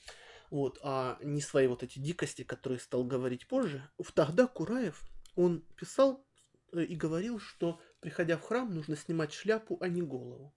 [0.49, 3.87] вот, а не свои вот эти дикости, которые стал говорить позже.
[4.13, 5.01] Тогда Кураев,
[5.35, 6.25] он писал
[6.71, 10.53] э, и говорил, что приходя в храм, нужно снимать шляпу, а не голову.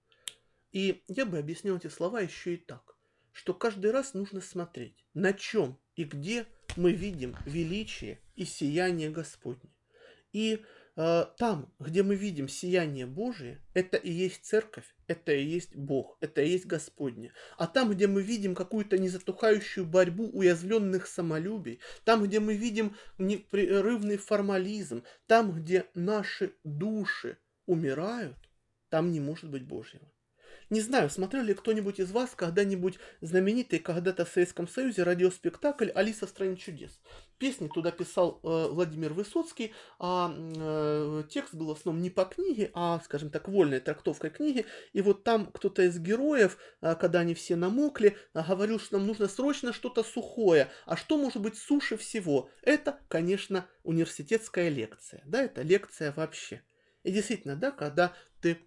[0.77, 2.97] И я бы объяснил эти слова еще и так,
[3.33, 6.47] что каждый раз нужно смотреть, на чем и где
[6.77, 9.71] мы видим величие и сияние Господне.
[10.33, 10.63] И
[10.99, 16.17] Э, там, где мы видим сияние Божие, это и есть церковь, это и есть Бог,
[16.21, 17.33] это и есть Господне.
[17.59, 24.17] А там, где мы видим какую-то незатухающую борьбу уязвленных самолюбий, там, где мы видим непрерывный
[24.17, 28.39] формализм, там, где наши души умирают,
[28.89, 30.11] там не может быть Божьего.
[30.69, 36.27] Не знаю, смотрел ли кто-нибудь из вас когда-нибудь знаменитый когда-то в Советском Союзе радиоспектакль «Алиса
[36.27, 36.99] в стране чудес».
[37.39, 42.73] Песни туда писал э, Владимир Высоцкий, а э, текст был в основном не по книге,
[42.75, 44.67] а, скажем так, вольной трактовкой книги.
[44.93, 49.07] И вот там кто-то из героев, э, когда они все намокли, э, говорил, что нам
[49.07, 50.69] нужно срочно что-то сухое.
[50.85, 52.51] А что может быть суше всего?
[52.63, 55.23] Это, конечно, университетская лекция.
[55.27, 56.63] Да, это лекция вообще.
[57.05, 58.59] И действительно, да, когда ты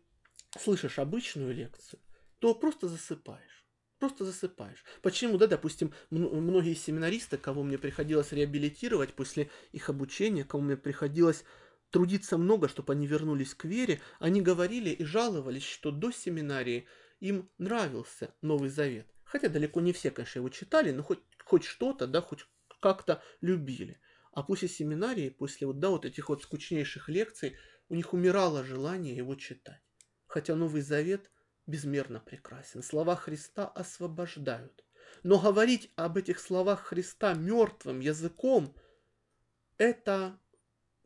[0.58, 2.00] слышишь обычную лекцию,
[2.40, 3.66] то просто засыпаешь.
[4.00, 4.84] Просто засыпаешь.
[5.02, 11.44] Почему, да, допустим, многие семинаристы, кого мне приходилось реабилитировать после их обучения, кому мне приходилось
[11.92, 16.88] трудиться много, чтобы они вернулись к вере, они говорили и жаловались, что до семинарии
[17.20, 19.08] им нравился Новый Завет.
[19.26, 22.46] Хотя далеко не все, конечно, его читали, но хоть, хоть что-то, да, хоть
[22.80, 24.00] как-то любили.
[24.32, 27.58] А после семинарии, после вот, да, вот этих вот скучнейших лекций,
[27.90, 29.82] у них умирало желание его читать
[30.30, 31.30] хотя Новый Завет
[31.68, 32.82] безмерно прекрасен.
[32.82, 34.86] Слова Христа освобождают.
[35.24, 38.74] Но говорить об этих словах Христа мертвым языком–
[39.78, 40.40] это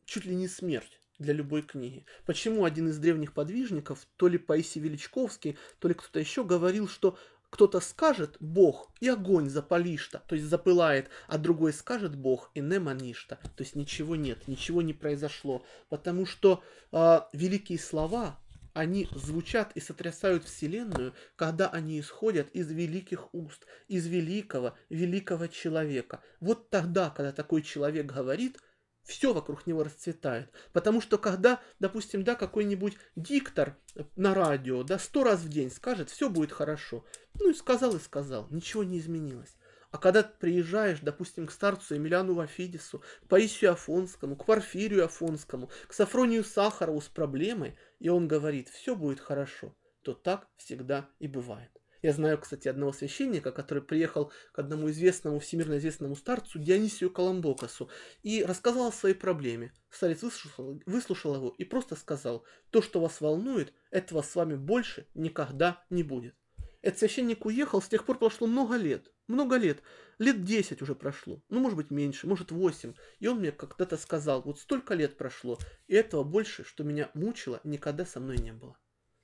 [0.06, 2.06] чуть ли не смерть для любой книги.
[2.26, 7.18] Почему один из древних подвижников, то ли Паисий Величковский, то ли кто-то еще говорил, что
[7.50, 12.80] кто-то скажет Бог, и огонь запалишта, то есть запылает, а другой скажет Бог, и не
[12.80, 18.40] маништа, то есть ничего нет, ничего не произошло, потому что э, великие слова,
[18.74, 26.22] они звучат и сотрясают Вселенную, когда они исходят из великих уст, из великого, великого человека.
[26.40, 28.58] Вот тогда, когда такой человек говорит,
[29.04, 30.50] все вокруг него расцветает.
[30.72, 33.78] Потому что когда, допустим, да, какой-нибудь диктор
[34.16, 37.06] на радио, да, сто раз в день скажет, все будет хорошо.
[37.36, 39.56] Ну и сказал и сказал, ничего не изменилось.
[39.94, 45.70] А когда ты приезжаешь, допустим, к старцу Емельяну Вафидису, к Паисию Афонскому, к Порфирию Афонскому,
[45.88, 51.28] к Сафронию Сахарову с проблемой, и он говорит, все будет хорошо, то так всегда и
[51.28, 51.70] бывает.
[52.02, 57.88] Я знаю, кстати, одного священника, который приехал к одному известному, всемирно известному старцу Дионисию Коломбокасу
[58.24, 59.74] и рассказал о своей проблеме.
[59.92, 65.06] Старец выслушал, выслушал его и просто сказал, то, что вас волнует, этого с вами больше
[65.14, 66.34] никогда не будет.
[66.82, 69.13] Этот священник уехал, с тех пор прошло много лет.
[69.28, 69.82] Много лет.
[70.20, 71.42] Лет 10 уже прошло.
[71.50, 72.94] Ну, может быть, меньше, может, 8.
[73.20, 75.58] И он мне когда-то сказал, вот столько лет прошло,
[75.88, 78.78] и этого больше, что меня мучило, никогда со мной не было.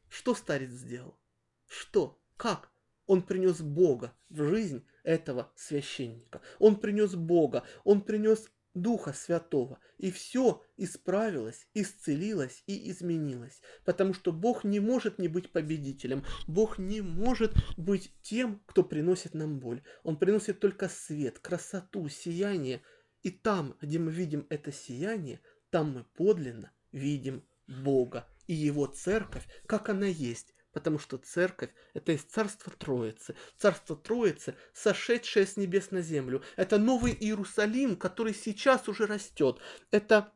[0.10, 1.18] Что старец сделал?
[1.68, 2.20] Что?
[2.38, 2.72] Как?
[3.06, 6.42] Он принес Бога в жизнь этого священника.
[6.60, 8.50] Он принес Бога, он принес
[8.82, 9.80] Духа Святого.
[9.98, 13.62] И все исправилось, исцелилось и изменилось.
[13.86, 16.24] Потому что Бог не может не быть победителем.
[16.48, 19.84] Бог не может быть тем, кто приносит нам боль.
[20.04, 22.82] Он приносит только свет, красоту, сияние.
[23.24, 29.48] И там, где мы видим это сияние, там мы подлинно видим Бога и Его церковь,
[29.68, 33.36] как она есть, потому что церковь– это из царства Троицы.
[33.58, 36.44] Царство Троицы, сошедшее с небес на землю.
[36.56, 39.60] Это новый Иерусалим, который сейчас уже растет.
[39.92, 40.32] Это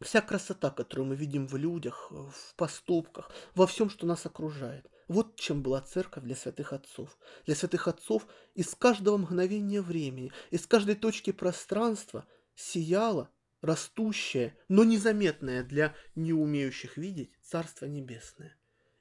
[0.00, 4.88] вся красота, которую мы видим в людях, в поступках, во всем, что нас окружает.
[5.08, 7.16] Вот чем была церковь для святых отцов.
[7.46, 13.30] Для святых отцов из каждого мгновения времени, из каждой точки пространства сияло
[13.62, 18.57] растущее, но незаметное для неумеющих видеть Царство Небесное.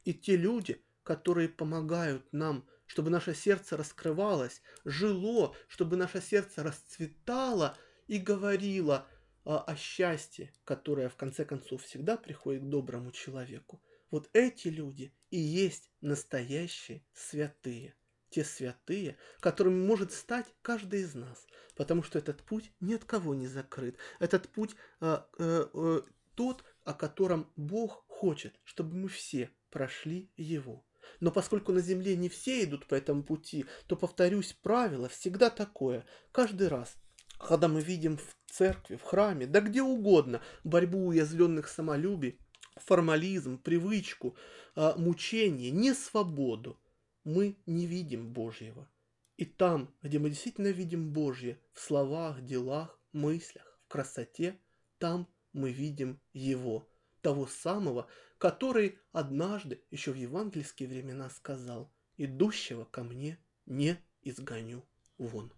[0.08, 7.78] И те люди, которые помогают нам, чтобы наше сердце раскрывалось, жило, чтобы наше сердце расцветало
[8.08, 9.06] и говорило
[9.44, 13.84] о, о счастье, которое в конце концов всегда приходит к доброму человеку.
[14.10, 17.94] Вот эти люди и есть настоящие святые.
[18.30, 21.46] Те святые, которыми может стать каждый из нас.
[21.76, 23.98] Потому что этот путь ни от кого не закрыт.
[24.20, 26.02] Этот путь э, э, э,
[26.36, 30.84] тот, о котором Бог хочет, чтобы мы все прошли его.
[31.20, 36.04] Но поскольку на земле не все идут по этому пути, то, повторюсь, правило всегда такое.
[36.32, 36.98] Каждый раз,
[37.38, 42.40] когда мы видим в церкви, в храме, да где угодно, борьбу уязвленных самолюбий,
[42.78, 44.36] формализм, привычку,
[44.76, 46.80] а, мучение, не свободу,
[47.24, 48.90] мы не видим Божьего.
[49.38, 54.60] И там, где мы действительно видим Божье, в словах, делах, мыслях, в красоте,
[54.98, 56.90] там мы видим Его,
[57.22, 58.08] того самого,
[58.38, 64.84] который однажды еще в евангельские времена сказал, «Идущего ко мне не изгоню
[65.18, 65.52] вон».